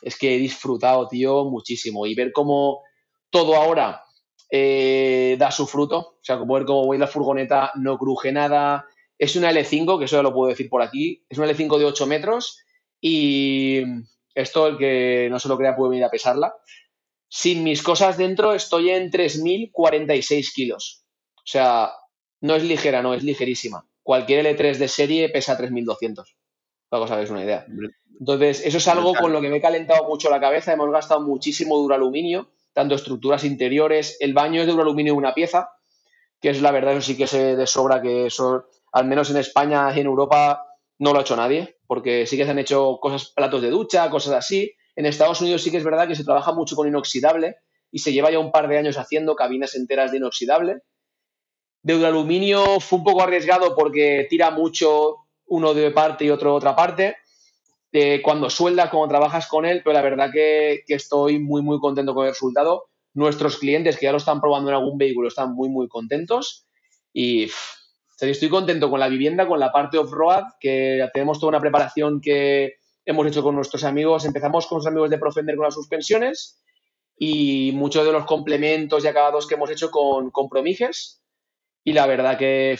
[0.00, 2.06] es que he disfrutado, tío, muchísimo.
[2.06, 2.80] Y ver cómo
[3.28, 4.04] todo ahora
[4.50, 8.86] eh, da su fruto, o sea, como ver cómo voy la furgoneta, no cruje nada.
[9.18, 11.84] Es una L5, que eso ya lo puedo decir por aquí, es una L5 de
[11.84, 12.64] 8 metros
[13.02, 13.82] y
[14.34, 16.54] esto, el que no se lo crea puede venir a pesarla.
[17.28, 21.04] Sin mis cosas dentro estoy en 3.046 kilos.
[21.36, 21.90] O sea,
[22.40, 23.86] no es ligera, no, es ligerísima.
[24.06, 26.36] Cualquier L3 de serie pesa 3.200.
[26.88, 27.66] Para que os hagáis una idea.
[28.20, 30.72] Entonces, eso es algo con lo que me he calentado mucho la cabeza.
[30.72, 34.16] Hemos gastado muchísimo duraluminio, tanto estructuras interiores.
[34.20, 35.70] El baño es de duraluminio una pieza,
[36.40, 39.38] que es la verdad, eso sí que sé de sobra que eso, al menos en
[39.38, 40.68] España y en Europa,
[41.00, 44.08] no lo ha hecho nadie, porque sí que se han hecho cosas, platos de ducha,
[44.08, 44.72] cosas así.
[44.94, 47.56] En Estados Unidos sí que es verdad que se trabaja mucho con inoxidable
[47.90, 50.82] y se lleva ya un par de años haciendo cabinas enteras de inoxidable.
[51.86, 56.56] De aluminio fue un poco arriesgado porque tira mucho uno de parte y otro de
[56.56, 57.16] otra parte.
[57.92, 61.78] Eh, cuando sueldas, cuando trabajas con él, pero la verdad que, que estoy muy, muy
[61.78, 62.86] contento con el resultado.
[63.14, 66.66] Nuestros clientes que ya lo están probando en algún vehículo están muy, muy contentos.
[67.12, 67.76] Y pff,
[68.20, 72.78] estoy contento con la vivienda, con la parte off-road, que tenemos toda una preparación que
[73.04, 74.24] hemos hecho con nuestros amigos.
[74.24, 76.60] Empezamos con los amigos de Profender con las suspensiones
[77.16, 80.48] y muchos de los complementos y acabados que hemos hecho con, con.
[81.86, 82.76] Y la verdad que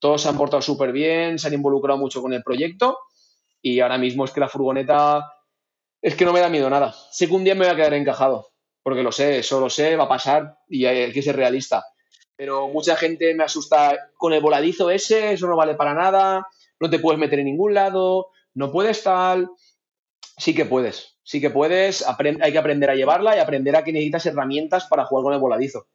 [0.00, 2.98] todos se han portado súper bien, se han involucrado mucho con el proyecto
[3.62, 5.32] y ahora mismo es que la furgoneta
[6.02, 6.94] es que no me da miedo nada.
[7.10, 8.48] Sé que un día me voy a quedar encajado,
[8.82, 11.86] porque lo sé, eso lo sé, va a pasar y hay que ser realista.
[12.36, 16.46] Pero mucha gente me asusta con el voladizo ese, eso no vale para nada,
[16.78, 19.48] no te puedes meter en ningún lado, no puedes tal.
[20.36, 23.92] Sí que puedes, sí que puedes, hay que aprender a llevarla y aprender a que
[23.92, 25.86] necesitas herramientas para jugar con el voladizo.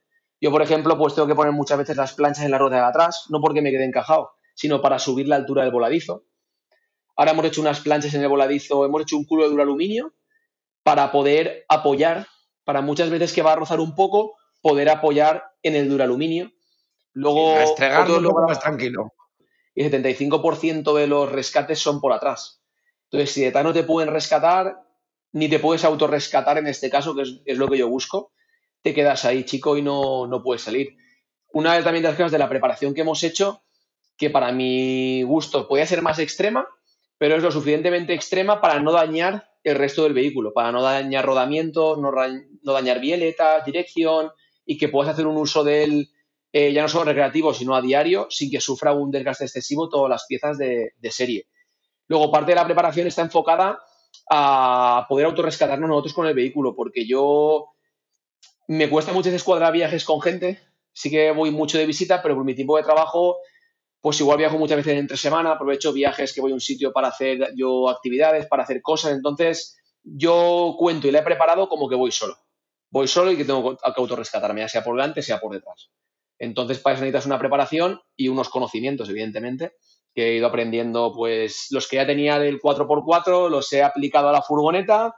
[0.46, 2.84] Yo, por ejemplo, pues tengo que poner muchas veces las planchas en la rueda de
[2.84, 6.26] atrás, no porque me quede encajado, sino para subir la altura del voladizo.
[7.16, 10.14] Ahora hemos hecho unas planchas en el voladizo, hemos hecho un culo de duraluminio
[10.84, 12.28] para poder apoyar,
[12.64, 16.52] para muchas veces que va a rozar un poco, poder apoyar en el duraluminio.
[17.14, 19.14] Luego, Restregarlo otro logra- más tranquilo.
[19.74, 22.62] y el 75% de los rescates son por atrás.
[23.10, 24.78] Entonces, si de tal no te pueden rescatar,
[25.32, 28.32] ni te puedes autorrescatar en este caso, que es, es lo que yo busco,
[28.86, 30.96] te quedas ahí, chico, y no, no puedes salir.
[31.52, 33.64] Una de también de las cosas de la preparación que hemos hecho,
[34.16, 36.68] que para mi gusto puede ser más extrema,
[37.18, 41.26] pero es lo suficientemente extrema para no dañar el resto del vehículo, para no dañar
[41.26, 44.30] rodamientos, no, no dañar bieletas, dirección,
[44.68, 46.10] y que puedas hacer un uso de él
[46.54, 50.12] eh, ya no solo recreativo, sino a diario, sin que sufra un desgaste excesivo todas
[50.12, 51.48] las piezas de, de serie.
[52.08, 53.80] Luego, parte de la preparación está enfocada
[54.30, 57.75] a poder autorrescatarnos nosotros con el vehículo, porque yo
[58.68, 60.60] me cuesta muchas veces cuadrar viajes con gente,
[60.94, 63.38] sí que voy mucho de visita, pero por mi tiempo de trabajo,
[64.02, 67.10] pues igual viajo muchas veces entre semana, aprovecho viajes que voy a un sitio para
[67.10, 71.96] hacer yo actividades, para hacer cosas, entonces yo cuento y la he preparado como que
[71.96, 72.38] voy solo.
[72.92, 75.90] Voy solo y que tengo que autorrescatarme, ya sea por delante, sea por detrás.
[76.38, 79.74] Entonces, para eso necesitas una preparación y unos conocimientos, evidentemente,
[80.14, 84.32] que he ido aprendiendo, pues los que ya tenía del 4x4 los he aplicado a
[84.32, 85.16] la furgoneta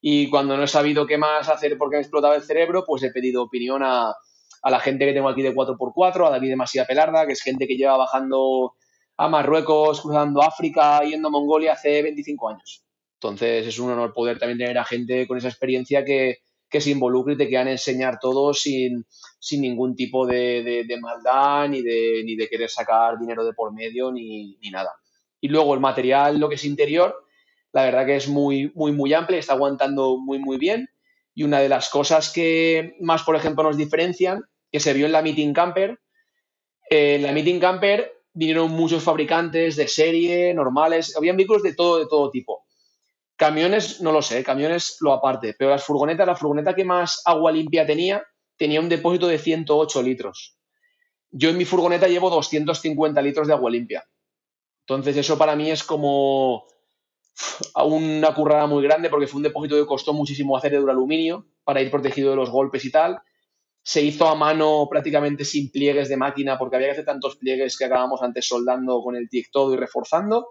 [0.00, 3.10] y cuando no he sabido qué más hacer porque me explotaba el cerebro, pues he
[3.10, 4.14] pedido opinión a,
[4.62, 7.66] a la gente que tengo aquí de 4x4, a David Masía Pelarda, que es gente
[7.66, 8.74] que lleva bajando
[9.16, 12.84] a Marruecos, cruzando África, yendo a Mongolia hace 25 años.
[13.14, 16.38] Entonces es un honor poder también tener a gente con esa experiencia que,
[16.70, 19.04] que se involucre y te quieran enseñar todo sin,
[19.38, 23.52] sin ningún tipo de, de- de maldad ni de, ni de querer sacar dinero de
[23.52, 24.90] por medio ni, ni nada.
[25.38, 27.14] Y luego el material, lo que es interior,
[27.72, 30.88] la verdad que es muy, muy, muy amplio, está aguantando muy, muy bien.
[31.34, 35.12] Y una de las cosas que más, por ejemplo, nos diferencian, que se vio en
[35.12, 36.00] la Meeting Camper,
[36.90, 41.98] eh, en la Meeting Camper vinieron muchos fabricantes de serie, normales, habían vehículos de todo,
[41.98, 42.66] de todo tipo.
[43.36, 47.52] Camiones, no lo sé, camiones lo aparte, pero las furgonetas, la furgoneta que más agua
[47.52, 48.22] limpia tenía,
[48.56, 50.58] tenía un depósito de 108 litros.
[51.30, 54.04] Yo en mi furgoneta llevo 250 litros de agua limpia.
[54.86, 56.66] Entonces eso para mí es como
[57.40, 61.46] uf, una currada muy grande porque fue un depósito que costó muchísimo hacer de duraluminio
[61.64, 63.20] para ir protegido de los golpes y tal.
[63.82, 67.78] Se hizo a mano prácticamente sin pliegues de máquina porque había que hacer tantos pliegues
[67.78, 70.48] que acabamos antes soldando con el TIC todo y reforzando.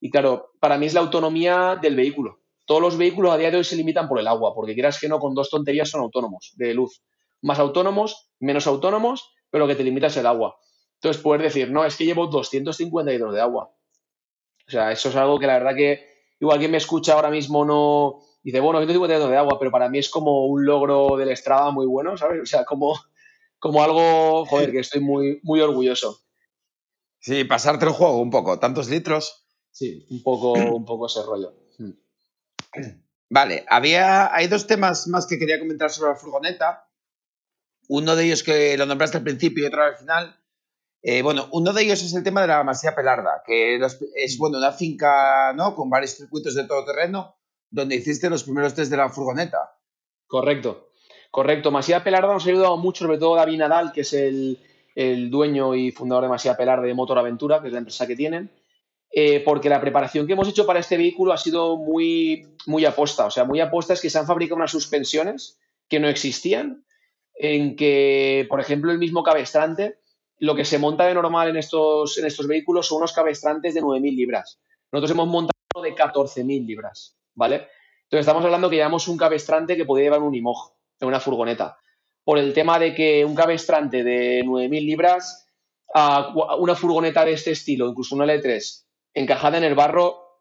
[0.00, 2.40] Y claro, para mí es la autonomía del vehículo.
[2.66, 5.08] Todos los vehículos a día de hoy se limitan por el agua, porque quieras que
[5.08, 7.02] no, con dos tonterías son autónomos de luz.
[7.42, 10.56] Más autónomos, menos autónomos, pero lo que te limita es el agua.
[10.94, 13.74] Entonces, poder decir, no, es que llevo 250 litros de agua.
[14.66, 16.09] O sea, eso es algo que la verdad que
[16.40, 19.88] igual quien me escucha ahora mismo no dice, bueno, 150 litros de agua, pero para
[19.88, 22.42] mí es como un logro del Strava muy bueno, ¿sabes?
[22.42, 22.98] O sea, como,
[23.58, 26.20] como algo, joder, que estoy muy, muy orgulloso.
[27.20, 29.46] Sí, pasarte el juego un poco, tantos litros.
[29.70, 31.54] Sí, un poco, un poco ese rollo.
[31.78, 31.90] Mm.
[33.28, 36.88] Vale, había, hay dos temas más que quería comentar sobre la furgoneta.
[37.88, 40.39] Uno de ellos que lo nombraste al principio y otro al final.
[41.02, 43.80] Eh, bueno, uno de ellos es el tema de la Masía Pelarda, que
[44.16, 45.74] es bueno, una finca ¿no?
[45.74, 47.36] con varios circuitos de todo terreno,
[47.70, 49.78] donde hiciste los primeros test de la furgoneta.
[50.26, 50.90] Correcto,
[51.30, 51.70] correcto.
[51.70, 54.58] Masía Pelarda nos ha ayudado mucho, sobre todo David Nadal, que es el,
[54.94, 58.16] el dueño y fundador de Masía Pelarda de Motor Aventura, que es la empresa que
[58.16, 58.50] tienen,
[59.12, 63.24] eh, porque la preparación que hemos hecho para este vehículo ha sido muy, muy aposta.
[63.24, 66.84] O sea, muy aposta es que se han fabricado unas suspensiones que no existían,
[67.34, 69.99] en que, por ejemplo, el mismo cabestrante
[70.40, 73.82] lo que se monta de normal en estos, en estos vehículos son unos cabestrantes de
[73.82, 74.58] 9.000 libras.
[74.90, 77.68] Nosotros hemos montado de 14.000 libras, ¿vale?
[78.04, 81.78] Entonces estamos hablando que llevamos un cabestrante que podía llevar un Imog en una furgoneta.
[82.24, 85.46] Por el tema de que un cabestrante de 9.000 libras
[85.94, 88.84] a una furgoneta de este estilo, incluso una L3,
[89.14, 90.40] encajada en el barro,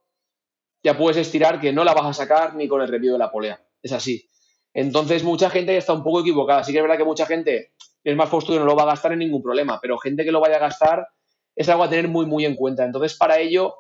[0.82, 3.32] ya puedes estirar que no la vas a sacar ni con el review de la
[3.32, 3.62] polea.
[3.82, 4.30] Es así.
[4.74, 6.64] Entonces, mucha gente está un poco equivocada.
[6.64, 7.74] Sí que es verdad que mucha gente
[8.04, 10.32] es más postudo y no lo va a gastar en ningún problema, pero gente que
[10.32, 11.08] lo vaya a gastar
[11.56, 12.86] es algo a tener muy, muy en cuenta.
[12.86, 13.76] Entonces, para ello,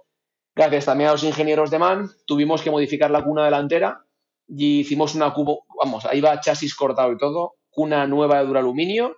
[0.55, 4.03] gracias también a los ingenieros de MAN, tuvimos que modificar la cuna delantera
[4.47, 9.15] y hicimos una cubo, vamos, ahí va chasis cortado y todo, cuna nueva de duraluminio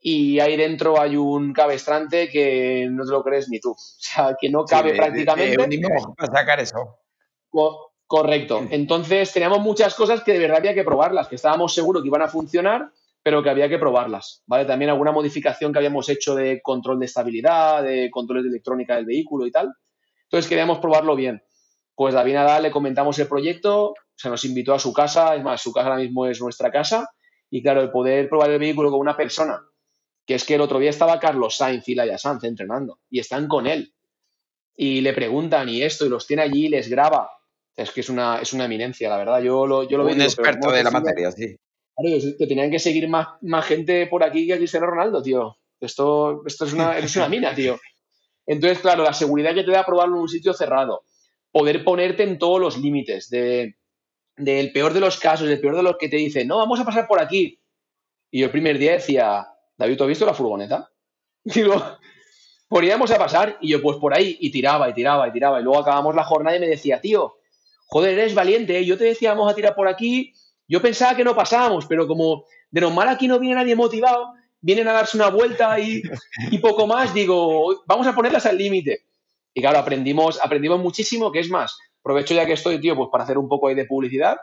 [0.00, 3.70] y ahí dentro hay un cabestrante que no te lo crees ni tú.
[3.72, 3.76] O
[4.14, 5.56] sea, que no cabe Sí, de- de- prácticamente.
[5.56, 6.98] de un Imog para sacar eso.
[7.50, 8.66] Co- correcto.
[8.70, 12.22] Entonces teníamos muchas cosas que de verdad había que probarlas, que estábamos seguros que iban
[12.22, 12.90] a funcionar,
[13.22, 14.42] pero que había que probarlas.
[14.46, 14.64] ¿vale?
[14.64, 19.06] También alguna modificación que habíamos hecho de control de estabilidad, de controles de electrónica del
[19.06, 19.72] vehículo y tal.
[20.24, 21.42] Entonces queríamos probarlo bien.
[21.94, 25.60] Pues David Nadal le comentamos el proyecto, se nos invitó a su casa, es más,
[25.60, 27.08] su casa ahora mismo es nuestra casa,
[27.50, 29.60] y claro, el poder probar el vehículo con una persona,
[30.26, 33.46] que es que el otro día estaba Carlos Sainz y Laia Sanz entrenando, y están
[33.46, 33.92] con él,
[34.74, 37.30] y le preguntan y esto, y los tiene allí y les graba.
[37.76, 39.40] Es que es una, es una eminencia, la verdad.
[39.40, 41.56] Yo lo, yo lo veo Un pero experto ¿cómo de la materia, sí.
[42.02, 43.28] Que tenían que seguir más,
[43.64, 45.56] gente por aquí que Cristiano Ronaldo, tío.
[45.80, 47.78] Esto, esto es, una, es una mina, tío.
[48.46, 51.04] Entonces, claro, la seguridad que te da probarlo en un sitio cerrado,
[51.50, 53.76] poder ponerte en todos los límites, de,
[54.36, 56.84] del peor de los casos, del peor de los que te dicen, no, vamos a
[56.84, 57.60] pasar por aquí.
[58.30, 59.46] Y yo el primer día decía,
[59.76, 60.90] David, ¿tú has visto la furgoneta?
[61.44, 61.74] Digo,
[62.68, 63.58] podríamos a pasar.
[63.60, 65.60] Y yo, pues por ahí, y tiraba, y tiraba, y tiraba.
[65.60, 67.36] Y luego acabamos la jornada y me decía, tío,
[67.86, 68.84] joder, eres valiente, ¿eh?
[68.84, 70.32] yo te decía, vamos a tirar por aquí.
[70.72, 74.88] Yo pensaba que no pasábamos, pero como de normal aquí no viene nadie motivado, vienen
[74.88, 76.00] a darse una vuelta y,
[76.50, 79.02] y poco más, digo, vamos a ponerlas al límite.
[79.52, 83.24] Y claro, aprendimos, aprendimos muchísimo, que es más, aprovecho ya que estoy, tío, pues para
[83.24, 84.38] hacer un poco ahí de publicidad,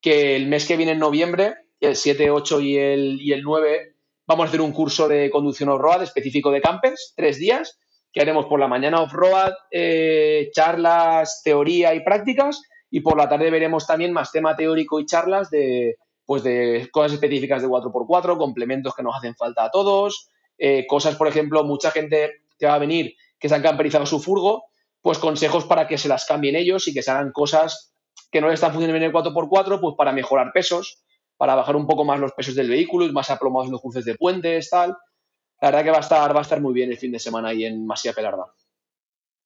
[0.00, 3.96] que el mes que viene en noviembre, el 7, 8 y el, y el 9,
[4.28, 7.80] vamos a hacer un curso de conducción off-road específico de campers, tres días,
[8.12, 12.62] que haremos por la mañana off-road, eh, charlas, teoría y prácticas,
[12.94, 17.14] y por la tarde veremos también más tema teórico y charlas de, pues de cosas
[17.14, 20.28] específicas de 4x4, complementos que nos hacen falta a todos,
[20.58, 24.20] eh, cosas, por ejemplo, mucha gente que va a venir que se han camperizado su
[24.20, 24.66] furgo,
[25.02, 27.92] pues consejos para que se las cambien ellos y que se hagan cosas
[28.30, 31.02] que no le están funcionando bien en el 4x4, pues para mejorar pesos,
[31.36, 34.04] para bajar un poco más los pesos del vehículo, ir más aplomados en los cruces
[34.04, 34.96] de puentes, tal.
[35.60, 37.48] La verdad que va a estar, va a estar muy bien el fin de semana
[37.48, 38.54] ahí en Masía Pelarda.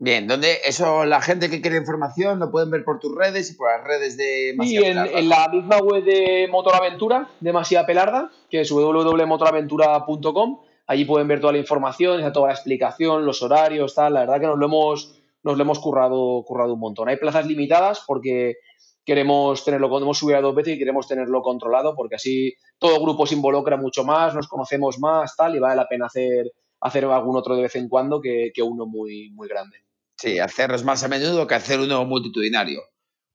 [0.00, 3.54] Bien, donde eso, la gente que quiere información lo pueden ver por tus redes y
[3.54, 5.18] por las redes de Y Masía en, Pelarda.
[5.18, 11.40] en la misma web de Motoraventura, de Masía Pelarda, que es www.motoraventura.com, allí pueden ver
[11.40, 14.14] toda la información, toda la explicación, los horarios, tal.
[14.14, 17.08] La verdad que nos lo hemos, nos lo hemos currado, currado un montón.
[17.08, 18.58] Hay plazas limitadas porque
[19.04, 23.26] queremos tenerlo, hemos subido a dos veces y queremos tenerlo controlado porque así todo grupo
[23.26, 27.36] se involucra mucho más, nos conocemos más, tal, y vale la pena hacer, hacer algún
[27.36, 29.87] otro de vez en cuando que, que uno muy, muy grande.
[30.20, 32.82] Sí, hacerlos más a menudo que hacer uno multitudinario.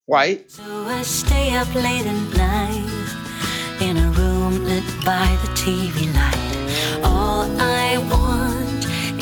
[0.05, 0.45] Guay.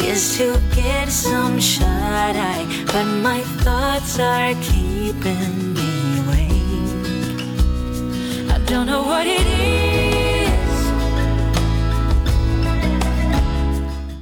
[0.03, 1.85] Is to get some shut
[2.35, 7.41] eye, but my thoughts are keeping me awake.
[8.49, 10.10] I don't know what it is.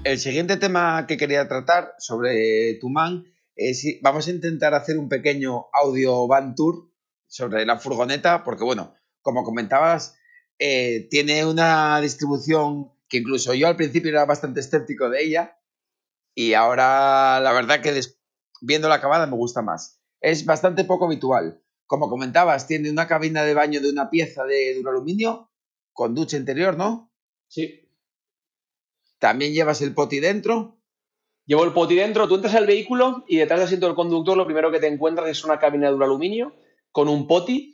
[0.10, 5.68] El siguiente tema que quería tratar sobre Tuman es vamos a intentar hacer un pequeño
[5.72, 6.90] audio van tour
[7.28, 10.18] sobre la furgoneta, porque bueno, como comentabas,
[10.58, 15.60] eh, tiene una distribución que incluso yo al principio era bastante escéptico de ella
[16.34, 18.02] y ahora la verdad que
[18.62, 20.02] viendo la acabada me gusta más.
[20.22, 21.62] Es bastante poco habitual.
[21.86, 25.52] Como comentabas, tiene una cabina de baño de una pieza de duraluminio
[25.94, 27.14] con ducha interior, ¿no?
[27.48, 27.89] Sí.
[29.20, 30.78] También llevas el poti dentro.
[31.46, 34.46] Llevo el poti dentro, tú entras al vehículo y detrás del asiento del conductor lo
[34.46, 36.54] primero que te encuentras es una cabina de duraluminio
[36.92, 37.74] con un poti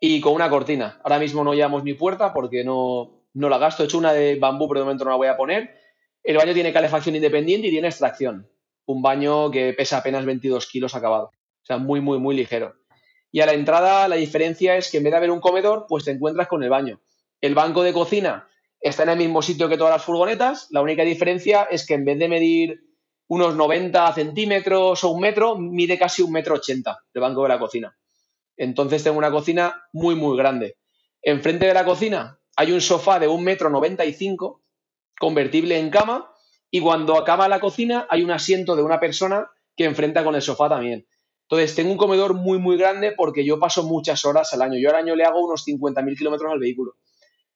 [0.00, 1.00] y con una cortina.
[1.02, 3.82] Ahora mismo no llevamos ni puerta porque no, no la gasto.
[3.82, 5.76] He hecho una de bambú, pero de momento no la voy a poner.
[6.22, 8.48] El baño tiene calefacción independiente y tiene extracción.
[8.86, 11.26] Un baño que pesa apenas 22 kilos acabado.
[11.26, 12.74] O sea, muy, muy, muy ligero.
[13.32, 16.04] Y a la entrada la diferencia es que en vez de haber un comedor, pues
[16.04, 17.00] te encuentras con el baño.
[17.40, 18.48] El banco de cocina
[18.80, 20.68] está en el mismo sitio que todas las furgonetas.
[20.70, 22.80] La única diferencia es que en vez de medir
[23.28, 27.58] unos 90 centímetros o un metro, mide casi un metro ochenta el banco de la
[27.58, 27.96] cocina.
[28.56, 30.76] Entonces tengo una cocina muy, muy grande.
[31.22, 34.62] Enfrente de la cocina hay un sofá de un metro noventa y cinco,
[35.18, 36.32] convertible en cama,
[36.70, 40.42] y cuando acaba la cocina hay un asiento de una persona que enfrenta con el
[40.42, 41.06] sofá también.
[41.48, 44.78] Entonces, tengo un comedor muy, muy grande porque yo paso muchas horas al año.
[44.80, 46.94] Yo al año le hago unos 50.000 kilómetros al vehículo.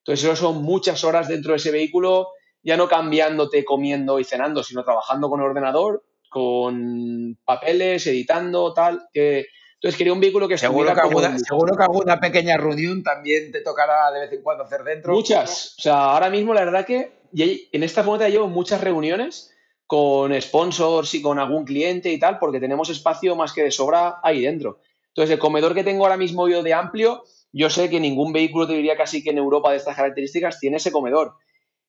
[0.01, 2.29] Entonces, eso son muchas horas dentro de ese vehículo,
[2.63, 9.09] ya no cambiándote, comiendo y cenando, sino trabajando con el ordenador, con papeles, editando, tal.
[9.13, 9.47] Que...
[9.75, 13.63] Entonces, quería un vehículo que Seguro que, alguna, seguro que alguna pequeña reunión también te
[13.63, 15.13] tocará de vez en cuando hacer dentro.
[15.13, 15.75] Muchas.
[15.79, 19.55] O sea, ahora mismo la verdad que en esta furgoneta llevo muchas reuniones
[19.87, 24.21] con sponsors y con algún cliente y tal, porque tenemos espacio más que de sobra
[24.23, 24.81] ahí dentro.
[25.09, 28.67] Entonces, el comedor que tengo ahora mismo yo de amplio, yo sé que ningún vehículo,
[28.67, 31.35] te diría casi que en Europa de estas características, tiene ese comedor.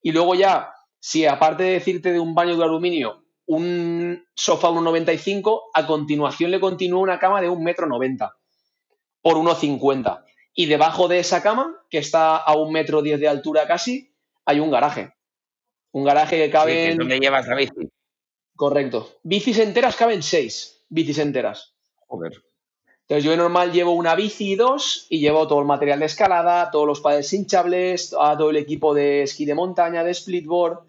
[0.01, 5.61] Y luego ya, si aparte de decirte de un baño de aluminio, un sofá 1,95,
[5.73, 8.17] a continuación le continúa una cama de 1,90 m
[9.21, 13.67] por 1,50 y debajo de esa cama, que está a un metro diez de altura
[13.67, 14.13] casi,
[14.45, 15.13] hay un garaje.
[15.91, 16.89] Un garaje que Sí, que caben.
[16.91, 17.91] es donde llevas la bici.
[18.55, 19.19] Correcto.
[19.23, 20.85] Bicis enteras caben seis.
[20.89, 21.75] Bicis enteras.
[22.07, 22.33] Joder.
[23.11, 26.05] Entonces yo de normal llevo una bici y dos y llevo todo el material de
[26.05, 30.79] escalada, todos los paddles hinchables, todo el equipo de esquí de montaña, de splitboard.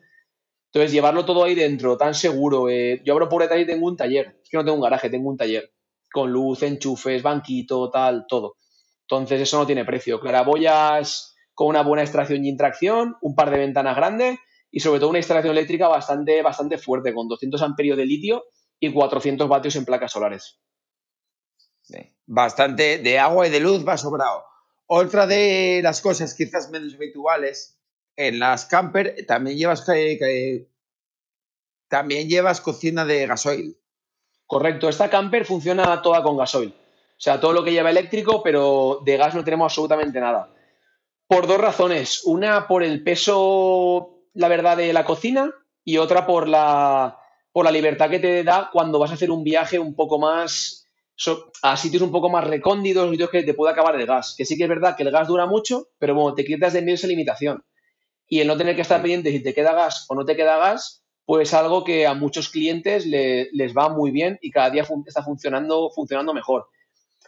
[0.67, 2.69] Entonces llevarlo todo ahí dentro, tan seguro.
[2.69, 4.39] eh, Yo abro por detrás y tengo un taller.
[4.41, 5.73] Es que no tengo un garaje, tengo un taller.
[6.13, 8.55] Con luz, enchufes, banquito, tal, todo.
[9.01, 10.21] Entonces eso no tiene precio.
[10.21, 14.39] Claraboyas con una buena extracción y intracción, un par de ventanas grandes
[14.71, 18.45] y sobre todo una instalación eléctrica bastante, bastante fuerte, con 200 amperios de litio
[18.79, 20.61] y 400 vatios en placas solares.
[22.27, 24.45] Bastante de agua y de luz va sobrado.
[24.87, 27.79] Otra de las cosas quizás menos habituales
[28.17, 30.69] en las camper también llevas que-
[31.89, 33.77] también llevas cocina de gasoil.
[34.47, 36.71] Correcto, esta camper funciona toda con gasoil.
[36.71, 40.51] O sea, todo lo que lleva eléctrico, pero de gas no tenemos absolutamente nada.
[41.27, 42.23] Por dos razones.
[42.25, 45.51] Una por el peso, la verdad, de la cocina
[45.85, 47.19] y otra por la,
[47.53, 50.82] por la libertad que te da cuando vas a hacer un viaje un poco más
[51.23, 54.35] so- a sitios un poco más recónditos, sitios que te puede acabar el gas.
[54.37, 56.81] Que sí que es verdad que el gas dura mucho, pero bueno, te quitas de
[56.83, 57.65] medio esa limitación.
[58.29, 60.57] Y el no tener que estar pendiente si te queda gas o no te queda
[60.59, 64.85] gas, pues algo que a muchos clientes le- les va muy bien y cada día
[64.85, 66.67] fun- está funcionando, funcionando mejor.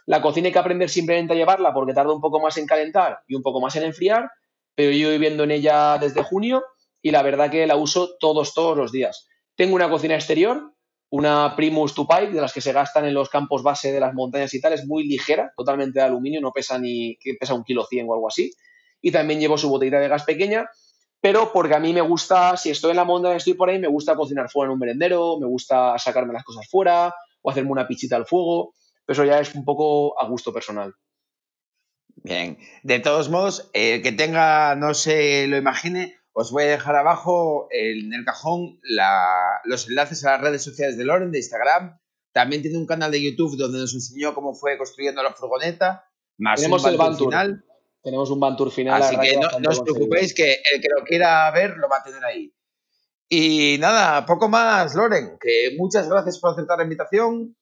[0.05, 3.19] La cocina hay que aprender simplemente a llevarla porque tarda un poco más en calentar
[3.27, 4.29] y un poco más en enfriar,
[4.75, 6.63] pero yo viviendo en ella desde junio
[7.01, 9.27] y la verdad que la uso todos, todos los días.
[9.55, 10.73] Tengo una cocina exterior,
[11.15, 14.13] una Primus to Pipe, de las que se gastan en los campos base de las
[14.13, 17.85] montañas y tal, es muy ligera, totalmente de aluminio, no pesa ni, pesa un kilo
[17.85, 18.51] cien o algo así.
[19.01, 20.69] Y también llevo su botellita de gas pequeña,
[21.21, 23.87] pero porque a mí me gusta, si estoy en la montaña, estoy por ahí, me
[23.87, 27.87] gusta cocinar fuera en un merendero, me gusta sacarme las cosas fuera o hacerme una
[27.87, 28.73] pichita al fuego,
[29.05, 30.93] pero eso ya es un poco a gusto personal.
[32.17, 32.57] Bien.
[32.83, 37.67] De todos modos, el que tenga, no se lo imagine, os voy a dejar abajo
[37.71, 41.97] en el cajón la- los enlaces a las redes sociales de Loren, de Instagram.
[42.33, 46.03] También tiene un canal de YouTube donde nos enseñó cómo fue construyendo la furgoneta,
[46.37, 47.29] más Tenemos un el van tour.
[47.29, 47.65] final.
[48.03, 49.01] Tenemos un van tour final.
[49.01, 52.23] Así que no, os preocupéis que el que lo quiera ver lo va a tener
[52.25, 52.53] ahí.
[53.29, 57.55] Y nada, poco más, Loren, que muchas gracias por aceptar la invitación.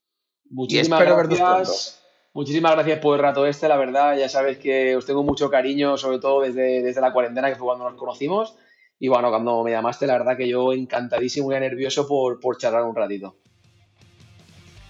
[0.49, 2.02] Muchísimas espero vernos gracias.
[2.33, 4.17] Muchísimas gracias por el rato este, la verdad.
[4.17, 7.67] Ya sabes que os tengo mucho cariño, sobre todo desde, desde la cuarentena, que fue
[7.67, 8.55] cuando nos conocimos.
[8.99, 12.83] Y bueno, cuando me llamaste, la verdad que yo encantadísimo y nervioso por, por charlar
[12.83, 13.35] un ratito.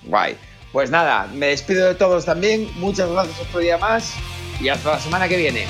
[0.04, 0.38] Guay.
[0.72, 2.68] Pues nada, me despido de todos también.
[2.78, 4.16] Muchas gracias otro día más
[4.60, 5.66] y hasta la semana que viene.